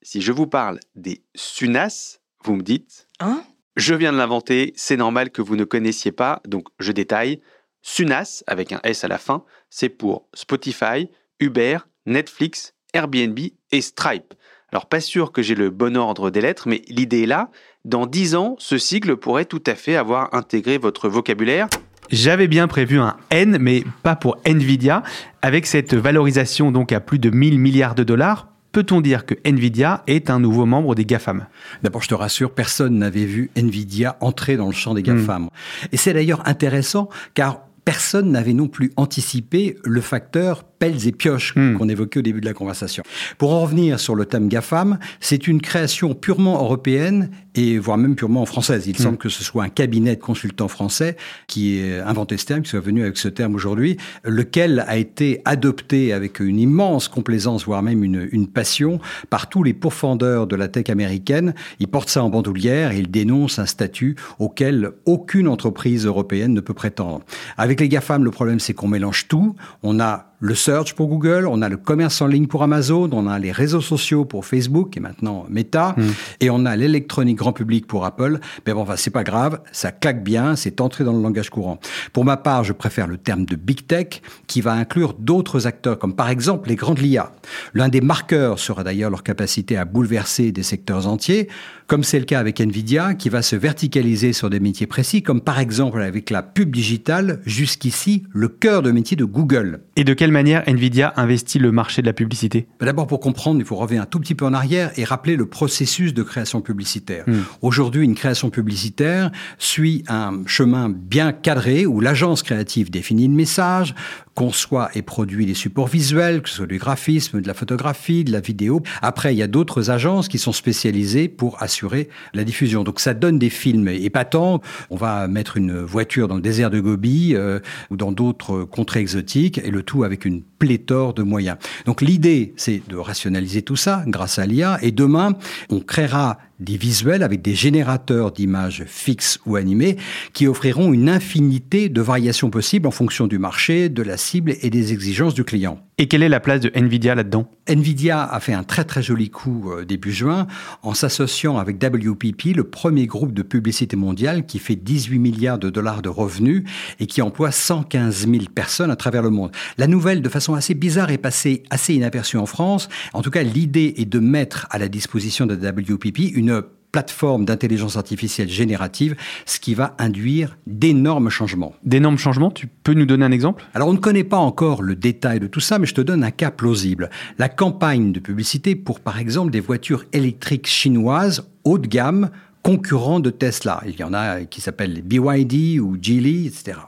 Si 0.00 0.22
je 0.22 0.32
vous 0.32 0.46
parle 0.46 0.80
des 0.96 1.22
SUNAS, 1.34 2.20
vous 2.42 2.56
me 2.56 2.62
dites 2.62 3.08
Hein? 3.20 3.42
Je 3.76 3.94
viens 3.94 4.12
de 4.12 4.16
l'inventer, 4.16 4.72
c'est 4.74 4.96
normal 4.96 5.30
que 5.30 5.42
vous 5.42 5.56
ne 5.56 5.64
connaissiez 5.64 6.12
pas, 6.12 6.40
donc 6.48 6.66
je 6.80 6.92
détaille. 6.92 7.42
SUNAS, 7.82 8.42
avec 8.46 8.72
un 8.72 8.80
S 8.84 9.04
à 9.04 9.08
la 9.08 9.18
fin, 9.18 9.44
c'est 9.68 9.90
pour 9.90 10.28
Spotify, 10.32 11.10
Uber, 11.40 11.76
Netflix, 12.06 12.72
Airbnb 12.94 13.38
et 13.70 13.80
Stripe. 13.82 14.32
Alors 14.70 14.86
pas 14.86 15.00
sûr 15.00 15.32
que 15.32 15.42
j'ai 15.42 15.54
le 15.54 15.70
bon 15.70 15.96
ordre 15.96 16.30
des 16.30 16.42
lettres, 16.42 16.68
mais 16.68 16.82
l'idée 16.88 17.22
est 17.22 17.26
là. 17.26 17.50
Dans 17.84 18.06
10 18.06 18.34
ans, 18.34 18.56
ce 18.58 18.76
sigle 18.76 19.16
pourrait 19.16 19.46
tout 19.46 19.62
à 19.66 19.74
fait 19.74 19.96
avoir 19.96 20.34
intégré 20.34 20.76
votre 20.76 21.08
vocabulaire. 21.08 21.68
J'avais 22.10 22.48
bien 22.48 22.68
prévu 22.68 22.98
un 22.98 23.16
N, 23.30 23.58
mais 23.60 23.84
pas 24.02 24.16
pour 24.16 24.36
Nvidia. 24.44 25.02
Avec 25.42 25.66
cette 25.66 25.94
valorisation 25.94 26.70
donc 26.70 26.92
à 26.92 27.00
plus 27.00 27.18
de 27.18 27.30
1000 27.30 27.58
milliards 27.58 27.94
de 27.94 28.04
dollars, 28.04 28.48
peut-on 28.72 29.00
dire 29.00 29.24
que 29.24 29.34
Nvidia 29.44 30.02
est 30.06 30.28
un 30.28 30.38
nouveau 30.38 30.66
membre 30.66 30.94
des 30.94 31.04
GAFAM? 31.04 31.46
D'abord, 31.82 32.02
je 32.02 32.08
te 32.08 32.14
rassure, 32.14 32.54
personne 32.54 32.98
n'avait 32.98 33.24
vu 33.24 33.50
Nvidia 33.56 34.16
entrer 34.20 34.56
dans 34.56 34.66
le 34.66 34.72
champ 34.72 34.94
des 34.94 35.02
GAFAM. 35.02 35.48
Et 35.92 35.96
c'est 35.96 36.12
d'ailleurs 36.12 36.46
intéressant 36.46 37.08
car 37.32 37.62
personne 37.84 38.30
n'avait 38.30 38.52
non 38.52 38.68
plus 38.68 38.92
anticipé 38.96 39.78
le 39.82 40.02
facteur 40.02 40.64
pelles 40.78 41.06
et 41.08 41.12
pioches 41.12 41.54
Hmm. 41.56 41.76
qu'on 41.76 41.88
évoquait 41.88 42.18
au 42.20 42.22
début 42.22 42.40
de 42.40 42.46
la 42.46 42.52
conversation. 42.54 43.02
Pour 43.38 43.52
en 43.52 43.60
revenir 43.62 43.98
sur 43.98 44.14
le 44.14 44.26
thème 44.26 44.48
GAFAM, 44.48 44.98
c'est 45.20 45.46
une 45.48 45.60
création 45.60 46.14
purement 46.14 46.54
européenne 46.62 47.30
et 47.54 47.78
voire 47.78 47.96
même 47.98 48.14
purement 48.14 48.44
française. 48.46 48.86
Il 48.86 48.94
Hmm. 48.94 49.02
semble 49.02 49.16
que 49.18 49.28
ce 49.28 49.42
soit 49.42 49.64
un 49.64 49.68
cabinet 49.68 50.16
de 50.16 50.20
consultants 50.20 50.68
français 50.68 51.16
qui 51.46 51.78
ait 51.78 51.98
inventé 52.00 52.36
ce 52.36 52.44
terme, 52.46 52.62
qui 52.62 52.70
soit 52.70 52.80
venu 52.80 53.02
avec 53.02 53.16
ce 53.16 53.28
terme 53.28 53.54
aujourd'hui, 53.54 53.96
lequel 54.24 54.84
a 54.86 54.96
été 54.96 55.40
adopté 55.44 56.12
avec 56.12 56.40
une 56.40 56.58
immense 56.58 57.08
complaisance, 57.08 57.64
voire 57.64 57.82
même 57.82 58.04
une, 58.04 58.28
une 58.32 58.46
passion, 58.46 59.00
par 59.30 59.48
tous 59.48 59.62
les 59.62 59.74
pourfendeurs 59.74 60.46
de 60.46 60.56
la 60.56 60.68
tech 60.68 60.90
américaine. 60.90 61.54
Ils 61.80 61.88
portent 61.88 62.10
ça 62.10 62.22
en 62.22 62.30
bandoulière 62.30 62.92
et 62.92 62.98
ils 62.98 63.10
dénoncent 63.10 63.58
un 63.58 63.66
statut 63.66 64.16
auquel 64.38 64.90
aucune 65.06 65.48
entreprise 65.48 66.06
européenne 66.06 66.52
ne 66.54 66.60
peut 66.60 66.74
prétendre. 66.74 67.22
Avec 67.56 67.80
les 67.80 67.88
GAFAM, 67.88 68.24
le 68.24 68.30
problème 68.30 68.60
c'est 68.60 68.74
qu'on 68.74 68.88
mélange 68.88 69.26
tout. 69.28 69.56
On 69.82 69.98
a 70.00 70.27
le 70.40 70.54
search 70.54 70.94
pour 70.94 71.08
Google, 71.08 71.46
on 71.48 71.62
a 71.62 71.68
le 71.68 71.76
commerce 71.76 72.20
en 72.22 72.26
ligne 72.26 72.46
pour 72.46 72.62
Amazon, 72.62 73.08
on 73.12 73.26
a 73.26 73.38
les 73.38 73.52
réseaux 73.52 73.80
sociaux 73.80 74.24
pour 74.24 74.46
Facebook 74.46 74.96
et 74.96 75.00
maintenant 75.00 75.46
Meta, 75.48 75.96
et 76.40 76.50
on 76.50 76.64
a 76.64 76.76
l'électronique 76.76 77.36
grand 77.36 77.52
public 77.52 77.86
pour 77.86 78.04
Apple. 78.04 78.38
Mais 78.66 78.72
bon, 78.72 78.82
enfin, 78.82 78.96
c'est 78.96 79.10
pas 79.10 79.24
grave, 79.24 79.60
ça 79.72 79.90
claque 79.90 80.22
bien, 80.22 80.56
c'est 80.56 80.80
entré 80.80 81.04
dans 81.04 81.12
le 81.12 81.22
langage 81.22 81.50
courant. 81.50 81.80
Pour 82.12 82.24
ma 82.24 82.36
part, 82.36 82.64
je 82.64 82.72
préfère 82.72 83.06
le 83.06 83.16
terme 83.16 83.44
de 83.44 83.56
big 83.56 83.86
tech 83.86 84.22
qui 84.46 84.60
va 84.60 84.72
inclure 84.72 85.14
d'autres 85.14 85.66
acteurs, 85.66 85.98
comme 85.98 86.14
par 86.14 86.30
exemple 86.30 86.68
les 86.68 86.76
grandes 86.76 87.00
LIA. 87.00 87.32
L'un 87.74 87.88
des 87.88 88.00
marqueurs 88.00 88.58
sera 88.58 88.84
d'ailleurs 88.84 89.10
leur 89.10 89.22
capacité 89.22 89.76
à 89.76 89.84
bouleverser 89.84 90.52
des 90.52 90.62
secteurs 90.62 91.06
entiers, 91.06 91.48
comme 91.88 92.04
c'est 92.04 92.18
le 92.18 92.26
cas 92.26 92.38
avec 92.38 92.60
Nvidia, 92.60 93.14
qui 93.14 93.30
va 93.30 93.40
se 93.40 93.56
verticaliser 93.56 94.34
sur 94.34 94.50
des 94.50 94.60
métiers 94.60 94.86
précis, 94.86 95.22
comme 95.22 95.40
par 95.40 95.58
exemple 95.58 96.02
avec 96.02 96.30
la 96.30 96.42
pub 96.42 96.70
digitale, 96.70 97.40
jusqu'ici 97.46 98.24
le 98.30 98.48
cœur 98.48 98.82
de 98.82 98.90
métier 98.90 99.16
de 99.16 99.24
Google. 99.24 99.80
Et 99.96 100.04
de 100.04 100.14
quelle 100.28 100.34
manière 100.34 100.62
Nvidia 100.68 101.14
investit 101.16 101.58
le 101.58 101.72
marché 101.72 102.02
de 102.02 102.06
la 102.06 102.12
publicité? 102.12 102.66
Ben 102.80 102.84
D'abord, 102.84 103.06
pour 103.06 103.18
comprendre, 103.18 103.60
il 103.60 103.64
faut 103.64 103.76
revenir 103.76 104.02
un 104.02 104.04
tout 104.04 104.20
petit 104.20 104.34
peu 104.34 104.44
en 104.44 104.52
arrière 104.52 104.90
et 104.98 105.04
rappeler 105.04 105.36
le 105.36 105.46
processus 105.46 106.12
de 106.12 106.22
création 106.22 106.60
publicitaire. 106.60 107.24
Aujourd'hui, 107.62 108.04
une 108.04 108.14
création 108.14 108.50
publicitaire 108.50 109.30
suit 109.56 110.04
un 110.06 110.42
chemin 110.44 110.90
bien 110.90 111.32
cadré 111.32 111.86
où 111.86 112.00
l'agence 112.00 112.42
créative 112.42 112.90
définit 112.90 113.26
le 113.26 113.32
message, 113.32 113.94
conçoit 114.38 114.88
et 114.94 115.02
produit 115.02 115.46
les 115.46 115.54
supports 115.54 115.88
visuels, 115.88 116.42
que 116.42 116.48
ce 116.48 116.54
soit 116.54 116.66
du 116.68 116.78
graphisme, 116.78 117.40
de 117.40 117.48
la 117.48 117.54
photographie, 117.54 118.22
de 118.22 118.30
la 118.30 118.38
vidéo. 118.38 118.84
Après, 119.02 119.34
il 119.34 119.36
y 119.36 119.42
a 119.42 119.48
d'autres 119.48 119.90
agences 119.90 120.28
qui 120.28 120.38
sont 120.38 120.52
spécialisées 120.52 121.26
pour 121.26 121.60
assurer 121.60 122.08
la 122.34 122.44
diffusion. 122.44 122.84
Donc 122.84 123.00
ça 123.00 123.14
donne 123.14 123.40
des 123.40 123.50
films 123.50 123.88
épatants. 123.88 124.60
On 124.90 124.96
va 124.96 125.26
mettre 125.26 125.56
une 125.56 125.80
voiture 125.80 126.28
dans 126.28 126.36
le 126.36 126.40
désert 126.40 126.70
de 126.70 126.78
Gobi 126.78 127.34
euh, 127.34 127.58
ou 127.90 127.96
dans 127.96 128.12
d'autres 128.12 128.62
contrées 128.62 129.00
exotiques 129.00 129.58
et 129.58 129.72
le 129.72 129.82
tout 129.82 130.04
avec 130.04 130.24
une 130.24 130.42
pléthore 130.42 131.14
de 131.14 131.24
moyens. 131.24 131.56
Donc 131.84 132.00
l'idée, 132.00 132.54
c'est 132.56 132.80
de 132.88 132.96
rationaliser 132.96 133.62
tout 133.62 133.74
ça 133.74 134.04
grâce 134.06 134.38
à 134.38 134.46
l'IA 134.46 134.78
et 134.82 134.92
demain, 134.92 135.32
on 135.68 135.80
créera 135.80 136.38
des 136.60 136.76
visuels 136.76 137.22
avec 137.22 137.42
des 137.42 137.54
générateurs 137.54 138.32
d'images 138.32 138.84
fixes 138.86 139.38
ou 139.46 139.56
animées 139.56 139.96
qui 140.32 140.46
offriront 140.46 140.92
une 140.92 141.08
infinité 141.08 141.88
de 141.88 142.00
variations 142.00 142.50
possibles 142.50 142.86
en 142.86 142.92
fonction 142.92 143.26
du 143.26 143.38
marché, 143.38 143.88
de 143.88 144.02
la 144.02 144.16
cible 144.16 144.54
et 144.62 144.70
des 144.70 144.92
exigences 144.92 145.34
du 145.34 145.44
client. 145.44 145.87
Et 146.00 146.06
quelle 146.06 146.22
est 146.22 146.28
la 146.28 146.38
place 146.38 146.60
de 146.60 146.70
Nvidia 146.76 147.16
là-dedans? 147.16 147.50
Nvidia 147.66 148.22
a 148.22 148.38
fait 148.38 148.52
un 148.52 148.62
très 148.62 148.84
très 148.84 149.02
joli 149.02 149.30
coup 149.30 149.72
euh, 149.72 149.84
début 149.84 150.12
juin 150.12 150.46
en 150.84 150.94
s'associant 150.94 151.58
avec 151.58 151.84
WPP, 151.84 152.54
le 152.54 152.62
premier 152.62 153.08
groupe 153.08 153.32
de 153.32 153.42
publicité 153.42 153.96
mondiale 153.96 154.46
qui 154.46 154.60
fait 154.60 154.76
18 154.76 155.18
milliards 155.18 155.58
de 155.58 155.70
dollars 155.70 156.00
de 156.00 156.08
revenus 156.08 156.62
et 157.00 157.06
qui 157.06 157.20
emploie 157.20 157.50
115 157.50 158.28
000 158.28 158.44
personnes 158.54 158.92
à 158.92 158.96
travers 158.96 159.22
le 159.22 159.30
monde. 159.30 159.50
La 159.76 159.88
nouvelle, 159.88 160.22
de 160.22 160.28
façon 160.28 160.54
assez 160.54 160.74
bizarre, 160.74 161.10
est 161.10 161.18
passée 161.18 161.64
assez 161.68 161.94
inaperçue 161.94 162.36
en 162.36 162.46
France. 162.46 162.88
En 163.12 163.22
tout 163.22 163.32
cas, 163.32 163.42
l'idée 163.42 163.94
est 163.96 164.08
de 164.08 164.20
mettre 164.20 164.68
à 164.70 164.78
la 164.78 164.86
disposition 164.86 165.46
de 165.46 165.56
WPP 165.56 166.36
une 166.36 166.62
plateforme 166.98 167.44
d'intelligence 167.44 167.96
artificielle 167.96 168.48
générative, 168.48 169.14
ce 169.46 169.60
qui 169.60 169.74
va 169.74 169.94
induire 169.98 170.58
d'énormes 170.66 171.30
changements. 171.30 171.74
D'énormes 171.84 172.18
changements, 172.18 172.50
tu 172.50 172.66
peux 172.66 172.92
nous 172.92 173.06
donner 173.06 173.24
un 173.24 173.30
exemple? 173.30 173.64
Alors 173.72 173.86
on 173.86 173.92
ne 173.92 173.98
connaît 173.98 174.24
pas 174.24 174.38
encore 174.38 174.82
le 174.82 174.96
détail 174.96 175.38
de 175.38 175.46
tout 175.46 175.60
ça, 175.60 175.78
mais 175.78 175.86
je 175.86 175.94
te 175.94 176.00
donne 176.00 176.24
un 176.24 176.32
cas 176.32 176.50
plausible. 176.50 177.08
La 177.38 177.48
campagne 177.48 178.10
de 178.10 178.18
publicité 178.18 178.74
pour 178.74 178.98
par 178.98 179.20
exemple 179.20 179.52
des 179.52 179.60
voitures 179.60 180.06
électriques 180.12 180.66
chinoises 180.66 181.48
haut 181.62 181.78
de 181.78 181.86
gamme, 181.86 182.30
concurrents 182.64 183.20
de 183.20 183.30
Tesla. 183.30 183.80
Il 183.86 183.94
y 183.94 184.02
en 184.02 184.12
a 184.12 184.40
qui 184.40 184.60
s'appellent 184.60 185.00
BYD 185.00 185.78
ou 185.78 185.96
Geely, 186.02 186.48
etc. 186.48 186.78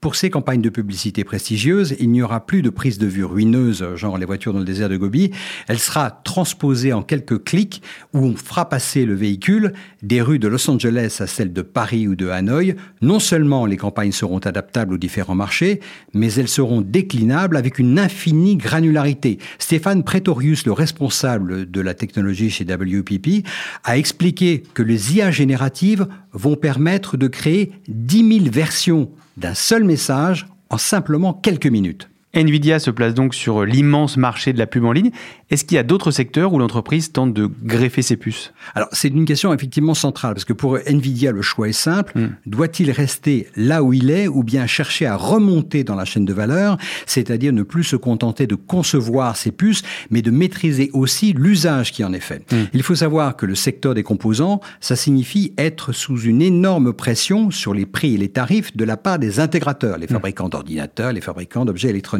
Pour 0.00 0.16
ces 0.16 0.30
campagnes 0.30 0.62
de 0.62 0.70
publicité 0.70 1.24
prestigieuses, 1.24 1.94
il 2.00 2.10
n'y 2.10 2.22
aura 2.22 2.46
plus 2.46 2.62
de 2.62 2.70
prise 2.70 2.96
de 2.96 3.06
vue 3.06 3.26
ruineuse, 3.26 3.84
genre 3.96 4.16
les 4.16 4.24
voitures 4.24 4.54
dans 4.54 4.58
le 4.58 4.64
désert 4.64 4.88
de 4.88 4.96
Gobi. 4.96 5.30
Elle 5.68 5.78
sera 5.78 6.10
transposée 6.10 6.94
en 6.94 7.02
quelques 7.02 7.44
clics 7.44 7.82
où 8.14 8.20
on 8.20 8.34
fera 8.34 8.66
passer 8.66 9.04
le 9.04 9.12
véhicule 9.12 9.74
des 10.02 10.22
rues 10.22 10.38
de 10.38 10.48
Los 10.48 10.70
Angeles 10.70 11.18
à 11.20 11.26
celles 11.26 11.52
de 11.52 11.60
Paris 11.60 12.08
ou 12.08 12.14
de 12.14 12.30
Hanoï. 12.30 12.76
Non 13.02 13.18
seulement 13.18 13.66
les 13.66 13.76
campagnes 13.76 14.12
seront 14.12 14.38
adaptables 14.38 14.94
aux 14.94 14.98
différents 14.98 15.34
marchés, 15.34 15.80
mais 16.14 16.32
elles 16.32 16.48
seront 16.48 16.80
déclinables 16.80 17.58
avec 17.58 17.78
une 17.78 17.98
infinie 17.98 18.56
granularité. 18.56 19.36
Stéphane 19.58 20.02
Pretorius, 20.02 20.64
le 20.64 20.72
responsable 20.72 21.70
de 21.70 21.80
la 21.82 21.92
technologie 21.92 22.48
chez 22.48 22.64
WPP, 22.64 23.46
a 23.84 23.98
expliqué 23.98 24.62
que 24.72 24.82
les 24.82 25.16
IA 25.16 25.30
génératives 25.30 26.06
vont 26.32 26.56
permettre 26.56 27.18
de 27.18 27.26
créer 27.26 27.72
10 27.88 28.38
000 28.44 28.50
versions 28.50 29.10
d'un 29.40 29.54
seul 29.54 29.84
message 29.90 30.46
en 30.70 30.78
simplement 30.78 31.34
quelques 31.34 31.66
minutes. 31.66 32.08
Nvidia 32.32 32.78
se 32.78 32.90
place 32.90 33.12
donc 33.12 33.34
sur 33.34 33.64
l'immense 33.64 34.16
marché 34.16 34.52
de 34.52 34.58
la 34.58 34.66
pub 34.66 34.84
en 34.84 34.92
ligne. 34.92 35.10
Est-ce 35.50 35.64
qu'il 35.64 35.74
y 35.74 35.78
a 35.78 35.82
d'autres 35.82 36.12
secteurs 36.12 36.52
où 36.52 36.60
l'entreprise 36.60 37.10
tente 37.10 37.34
de 37.34 37.50
greffer 37.64 38.02
ses 38.02 38.16
puces? 38.16 38.52
Alors, 38.76 38.88
c'est 38.92 39.08
une 39.08 39.24
question 39.24 39.52
effectivement 39.52 39.94
centrale, 39.94 40.34
parce 40.34 40.44
que 40.44 40.52
pour 40.52 40.78
Nvidia, 40.78 41.32
le 41.32 41.42
choix 41.42 41.68
est 41.68 41.72
simple. 41.72 42.16
Mm. 42.16 42.28
Doit-il 42.46 42.92
rester 42.92 43.48
là 43.56 43.82
où 43.82 43.92
il 43.92 44.10
est, 44.10 44.28
ou 44.28 44.44
bien 44.44 44.68
chercher 44.68 45.06
à 45.06 45.16
remonter 45.16 45.82
dans 45.82 45.96
la 45.96 46.04
chaîne 46.04 46.24
de 46.24 46.32
valeur, 46.32 46.78
c'est-à-dire 47.04 47.52
ne 47.52 47.64
plus 47.64 47.82
se 47.82 47.96
contenter 47.96 48.46
de 48.46 48.54
concevoir 48.54 49.36
ses 49.36 49.50
puces, 49.50 49.82
mais 50.10 50.22
de 50.22 50.30
maîtriser 50.30 50.90
aussi 50.92 51.32
l'usage 51.32 51.90
qui 51.90 52.04
en 52.04 52.12
est 52.12 52.20
fait? 52.20 52.54
Il 52.72 52.84
faut 52.84 52.94
savoir 52.94 53.36
que 53.36 53.44
le 53.44 53.56
secteur 53.56 53.94
des 53.94 54.04
composants, 54.04 54.60
ça 54.78 54.94
signifie 54.94 55.52
être 55.58 55.92
sous 55.92 56.20
une 56.20 56.42
énorme 56.42 56.92
pression 56.92 57.50
sur 57.50 57.74
les 57.74 57.86
prix 57.86 58.14
et 58.14 58.18
les 58.18 58.28
tarifs 58.28 58.76
de 58.76 58.84
la 58.84 58.96
part 58.96 59.18
des 59.18 59.40
intégrateurs, 59.40 59.98
les 59.98 60.06
fabricants 60.06 60.48
d'ordinateurs, 60.48 61.12
les 61.12 61.20
fabricants 61.20 61.64
d'objets 61.64 61.88
électroniques. 61.88 62.19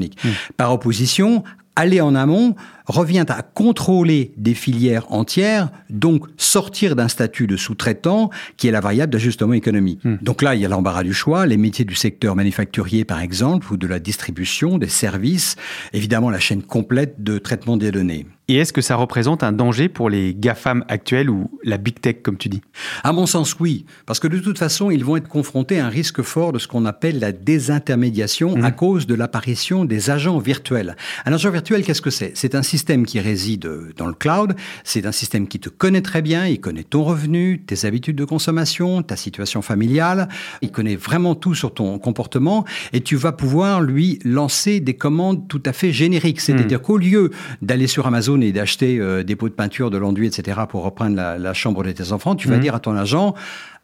Par 0.57 0.73
opposition, 0.73 1.45
aller 1.77 2.01
en 2.01 2.15
amont 2.15 2.57
revient 2.87 3.25
à 3.29 3.43
contrôler 3.43 4.33
des 4.37 4.55
filières 4.55 5.11
entières, 5.13 5.71
donc 5.89 6.27
sortir 6.37 6.97
d'un 6.97 7.09
statut 7.09 7.47
de 7.47 7.57
sous-traitant 7.57 8.31
qui 8.57 8.69
est 8.69 8.73
la 8.73 8.81
variable 8.81 9.13
d'ajustement 9.13 9.53
économique. 9.53 10.01
Donc 10.23 10.43
là, 10.43 10.55
il 10.55 10.61
y 10.61 10.67
a 10.67 10.69
l'embarras 10.69 11.05
du 11.05 11.15
choix, 11.15 11.47
les 11.47 11.57
métiers 11.57 11.85
du 11.85 11.95
secteur 11.95 12.35
manufacturier 12.37 13.05
par 13.05 13.21
exemple, 13.21 13.73
ou 13.73 13.77
de 13.77 13.87
la 13.87 13.99
distribution, 13.99 14.79
des 14.79 14.89
services, 14.89 15.57
évidemment 15.93 16.31
la 16.31 16.41
chaîne 16.41 16.63
complète 16.63 17.23
de 17.23 17.39
traitement 17.39 17.77
des 17.77 17.93
données. 17.93 18.27
Et 18.51 18.57
est-ce 18.57 18.73
que 18.73 18.81
ça 18.81 18.97
représente 18.97 19.45
un 19.45 19.53
danger 19.53 19.89
pour 19.89 20.11
les 20.11 20.35
GAFAM 20.35 20.85
actuels 20.89 21.31
ou 21.31 21.53
la 21.63 21.79
big 21.79 22.01
tech 22.01 22.17
comme 22.25 22.37
tu 22.37 22.49
dis? 22.49 22.63
À 23.05 23.13
mon 23.13 23.25
sens, 23.25 23.55
oui, 23.61 23.85
parce 24.07 24.19
que 24.19 24.27
de 24.27 24.41
toute 24.41 24.59
façon, 24.59 24.91
ils 24.91 25.05
vont 25.05 25.17
être 25.17 25.29
confrontés 25.29 25.79
à 25.79 25.87
un 25.87 25.89
risque 25.89 26.23
fort 26.23 26.51
de 26.51 26.59
ce 26.59 26.67
qu'on 26.67 26.85
appelle 26.85 27.21
la 27.21 27.31
désintermédiation 27.31 28.61
à 28.65 28.73
cause 28.73 29.07
de 29.07 29.15
l'apparition 29.15 29.85
des 29.85 30.11
agents 30.11 30.41
virtuels. 30.41 30.97
Un 31.27 31.33
agent 31.33 31.49
virtuel, 31.49 31.85
qu'est-ce 31.85 32.03
que 32.03 32.11
c'est? 32.11 32.33
C'est 32.35 32.57
un 32.57 32.65
système 32.65 33.07
qui 33.07 33.21
réside 33.21 33.71
dans 33.97 34.09
le 34.09 34.15
cloud, 34.15 34.57
c'est 34.83 35.07
un 35.07 35.13
système 35.13 35.47
qui 35.47 35.61
te 35.61 35.69
connaît 35.69 36.03
très 36.03 36.21
bien, 36.21 36.49
il 36.49 36.61
connaît 36.61 36.83
ton 36.83 37.05
revenu, 37.05 37.63
tes 37.65 37.87
habitudes 37.87 38.17
de 38.17 38.25
consommation, 38.25 39.05
ta 39.05 39.15
situation 39.15 39.63
familiale, 39.63 40.29
il 40.61 40.73
connaît 40.73 40.97
vraiment 40.97 41.37
tout 41.37 41.55
sur 41.55 41.73
ton 41.73 42.01
comportement 42.01 42.65
et 42.93 43.01
tu 43.01 43.15
vas 43.15 43.31
pouvoir 43.31 43.81
lui 43.81 44.19
lancer 44.25 44.81
des 44.81 44.95
commandes 44.95 45.47
tout 45.47 45.63
à 45.67 45.73
fait 45.73 45.93
génériques. 45.93 46.41
C'est-à-dire 46.41 46.83
qu'au 46.83 46.99
lieu 46.99 47.31
d'aller 47.63 47.87
sur 47.87 48.09
Amazon 48.09 48.40
et 48.43 48.53
d'acheter 48.53 48.99
euh, 48.99 49.23
des 49.23 49.37
pots 49.37 49.49
de 49.49 49.55
peinture, 49.55 49.91
de 49.91 49.99
l'enduit, 49.99 50.27
etc. 50.27 50.61
pour 50.69 50.83
repeindre 50.83 51.17
la, 51.17 51.39
la 51.39 51.55
chambre 51.55 51.83
de 51.83 51.93
tes 51.93 52.13
enfants, 52.13 52.35
tu 52.35 52.49
vas 52.49 52.59
dire 52.59 52.75
à 52.75 52.81
ton 52.81 52.97
agent, 52.97 53.35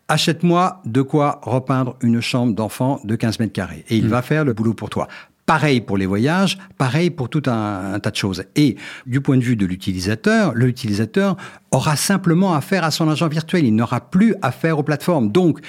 achète-moi 0.08 0.80
de 0.84 1.02
quoi 1.02 1.40
repeindre 1.42 1.96
une 2.02 2.20
chambre 2.20 2.54
d'enfant 2.54 3.00
de 3.04 3.16
15 3.16 3.40
mètres 3.40 3.52
carrés. 3.52 3.84
Et 3.88 3.96
il 3.96 4.08
va 4.08 4.22
faire 4.22 4.44
le 4.44 4.52
boulot 4.52 4.74
pour 4.74 4.90
toi. 4.90 5.08
Pareil 5.46 5.80
pour 5.80 5.96
les 5.96 6.06
voyages, 6.06 6.58
pareil 6.76 7.10
pour 7.10 7.28
tout 7.28 7.42
un, 7.46 7.94
un 7.94 8.00
tas 8.00 8.10
de 8.10 8.16
choses. 8.16 8.44
Et 8.56 8.76
du 9.06 9.20
point 9.20 9.36
de 9.36 9.44
vue 9.44 9.54
de 9.54 9.64
l'utilisateur, 9.64 10.54
l'utilisateur 10.54 11.36
aura 11.70 11.94
simplement 11.94 12.54
affaire 12.54 12.82
à 12.82 12.90
son 12.90 13.08
agent 13.08 13.28
virtuel. 13.28 13.64
Il 13.64 13.74
n'aura 13.74 14.00
plus 14.00 14.34
affaire 14.42 14.78
aux 14.78 14.82
plateformes. 14.82 15.30
Donc, 15.30 15.60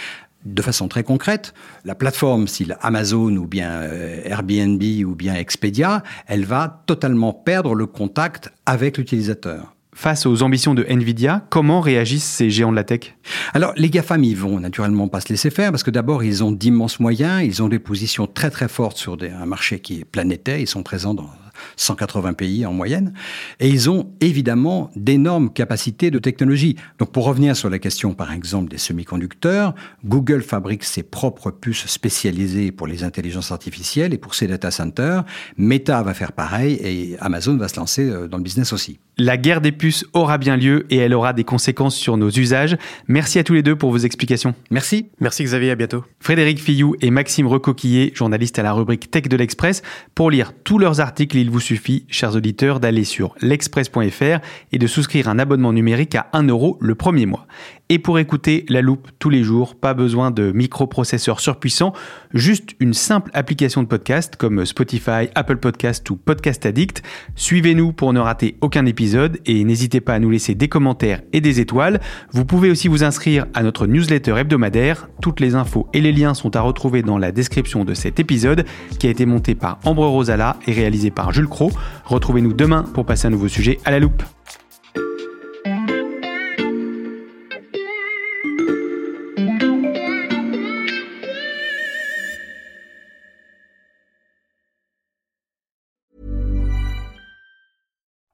de 0.53 0.61
façon 0.61 0.87
très 0.87 1.03
concrète, 1.03 1.53
la 1.85 1.95
plateforme, 1.95 2.47
style 2.47 2.77
Amazon 2.81 3.35
ou 3.35 3.47
bien 3.47 3.69
euh, 3.71 4.21
Airbnb 4.25 4.81
ou 5.05 5.15
bien 5.15 5.35
Expedia, 5.35 6.03
elle 6.27 6.45
va 6.45 6.83
totalement 6.85 7.33
perdre 7.33 7.75
le 7.75 7.85
contact 7.85 8.51
avec 8.65 8.97
l'utilisateur. 8.97 9.73
face 9.93 10.27
aux 10.27 10.43
ambitions 10.43 10.75
de 10.75 10.85
Nvidia, 10.87 11.45
comment 11.49 11.81
réagissent 11.81 12.23
ces 12.23 12.51
géants 12.51 12.69
de 12.71 12.75
la 12.75 12.83
tech? 12.83 13.15
Alors, 13.53 13.73
les 13.75 13.89
GAFAM, 13.89 14.23
ils 14.23 14.37
vont 14.37 14.59
naturellement 14.59 15.07
pas 15.07 15.21
se 15.21 15.29
laisser 15.29 15.49
faire 15.49 15.71
parce 15.71 15.83
que 15.83 15.89
d'abord, 15.89 16.23
ils 16.23 16.43
ont 16.43 16.51
d'immenses 16.51 16.99
moyens, 16.99 17.43
ils 17.43 17.63
ont 17.63 17.67
des 17.67 17.79
positions 17.79 18.27
très 18.27 18.51
très 18.51 18.67
fortes 18.67 18.97
sur 18.97 19.17
des, 19.17 19.29
un 19.29 19.47
marché 19.47 19.79
qui 19.79 20.01
est 20.01 20.05
planétaire, 20.05 20.59
ils 20.59 20.67
sont 20.67 20.83
présents 20.83 21.15
dans 21.15 21.29
180 21.75 22.33
pays 22.33 22.65
en 22.65 22.73
moyenne, 22.73 23.13
et 23.59 23.69
ils 23.69 23.89
ont 23.89 24.11
évidemment 24.21 24.91
d'énormes 24.95 25.51
capacités 25.51 26.11
de 26.11 26.19
technologie. 26.19 26.75
Donc 26.99 27.11
pour 27.11 27.25
revenir 27.25 27.55
sur 27.55 27.69
la 27.69 27.79
question 27.79 28.13
par 28.13 28.31
exemple 28.31 28.69
des 28.69 28.77
semi-conducteurs, 28.77 29.73
Google 30.05 30.41
fabrique 30.41 30.83
ses 30.83 31.03
propres 31.03 31.51
puces 31.51 31.87
spécialisées 31.87 32.71
pour 32.71 32.87
les 32.87 33.03
intelligences 33.03 33.51
artificielles 33.51 34.13
et 34.13 34.17
pour 34.17 34.35
ses 34.35 34.47
data 34.47 34.71
centers, 34.71 35.23
Meta 35.57 36.01
va 36.03 36.13
faire 36.13 36.31
pareil 36.31 36.79
et 36.83 37.17
Amazon 37.19 37.57
va 37.57 37.67
se 37.67 37.77
lancer 37.77 38.09
euh, 38.09 38.27
dans 38.27 38.37
le 38.37 38.43
business 38.43 38.73
aussi. 38.73 38.99
La 39.19 39.35
guerre 39.35 39.61
des 39.61 39.71
puces 39.71 40.05
aura 40.13 40.37
bien 40.37 40.55
lieu 40.55 40.85
et 40.91 40.97
elle 40.97 41.15
aura 41.15 41.33
des 41.33 41.43
conséquences 41.43 41.95
sur 41.95 42.17
nos 42.17 42.29
usages. 42.29 42.77
Merci 43.07 43.39
à 43.39 43.43
tous 43.43 43.53
les 43.53 43.63
deux 43.63 43.75
pour 43.75 43.89
vos 43.89 43.97
explications. 43.97 44.53
Merci. 44.69 45.07
Merci 45.19 45.43
Xavier, 45.43 45.71
à 45.71 45.75
bientôt. 45.75 46.03
Frédéric 46.19 46.61
Fillou 46.61 46.95
et 47.01 47.09
Maxime 47.09 47.47
Recoquillé, 47.47 48.11
journalistes 48.13 48.59
à 48.59 48.63
la 48.63 48.73
rubrique 48.73 49.09
Tech 49.09 49.23
de 49.23 49.35
l'Express. 49.35 49.81
Pour 50.13 50.29
lire 50.29 50.53
tous 50.63 50.77
leurs 50.77 51.01
articles, 51.01 51.35
il 51.47 51.51
vous 51.51 51.61
suffit, 51.61 52.03
chers 52.09 52.35
auditeurs, 52.35 52.81
d'aller 52.81 53.05
sur 53.05 53.33
l'express.fr 53.41 54.39
et 54.73 54.77
de 54.77 54.85
souscrire 54.85 55.29
un 55.29 55.39
abonnement 55.39 55.71
numérique 55.71 56.13
à 56.15 56.27
1 56.33 56.43
euro 56.43 56.77
le 56.81 56.93
premier 56.93 57.25
mois. 57.25 57.47
Et 57.89 57.99
pour 57.99 58.19
écouter 58.19 58.65
la 58.67 58.81
loupe 58.81 59.07
tous 59.17 59.29
les 59.29 59.43
jours, 59.43 59.75
pas 59.75 59.93
besoin 59.93 60.29
de 60.29 60.51
microprocesseurs 60.51 61.39
surpuissants, 61.39 61.93
juste 62.33 62.71
une 62.81 62.93
simple 62.93 63.31
application 63.33 63.81
de 63.81 63.87
podcast 63.87 64.35
comme 64.35 64.65
Spotify, 64.65 65.29
Apple 65.35 65.55
Podcast 65.55 66.09
ou 66.09 66.17
Podcast 66.17 66.65
Addict. 66.65 67.01
Suivez-nous 67.35 67.93
pour 67.93 68.11
ne 68.11 68.19
rater 68.19 68.57
aucun 68.59 68.85
épisode 68.85 69.39
et 69.45 69.63
n'hésitez 69.63 70.01
pas 70.01 70.15
à 70.15 70.19
nous 70.19 70.29
laisser 70.29 70.53
des 70.53 70.67
commentaires 70.67 71.21
et 71.31 71.39
des 71.39 71.61
étoiles. 71.61 72.01
Vous 72.31 72.43
pouvez 72.43 72.69
aussi 72.69 72.89
vous 72.89 73.05
inscrire 73.05 73.45
à 73.53 73.63
notre 73.63 73.87
newsletter 73.87 74.35
hebdomadaire. 74.37 75.07
Toutes 75.21 75.39
les 75.39 75.55
infos 75.55 75.87
et 75.93 76.01
les 76.01 76.11
liens 76.11 76.33
sont 76.33 76.57
à 76.57 76.61
retrouver 76.61 77.03
dans 77.03 77.17
la 77.17 77.31
description 77.31 77.85
de 77.85 77.93
cet 77.93 78.19
épisode 78.19 78.65
qui 78.99 79.07
a 79.07 79.11
été 79.11 79.25
monté 79.25 79.55
par 79.55 79.79
Ambre 79.85 80.07
Rosala 80.07 80.57
et 80.67 80.73
réalisé 80.73 81.09
par 81.09 81.31
Jules 81.37 81.49
Cro. 81.49 81.71
Retrouvez-nous 82.05 82.53
demain 82.53 82.81
pour 82.81 83.05
passer 83.05 83.27
un 83.27 83.29
nouveau 83.29 83.47
sujet 83.47 83.77
à 83.85 83.91
la 83.91 83.99
loupe. 83.99 84.23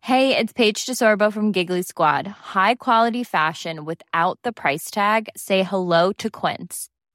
Hey, 0.02 0.38
it's 0.38 0.54
Paige 0.54 0.86
DeSorbo 0.86 1.32
from 1.34 1.52
Giggly 1.52 1.82
Squad. 1.82 2.28
High 2.56 2.76
quality 2.76 3.26
fashion 3.26 3.84
without 3.84 4.38
the 4.44 4.54
price 4.54 4.90
tag. 4.90 5.28
Say 5.36 5.64
hello 5.64 6.14
to 6.20 6.30
Quince. 6.30 6.88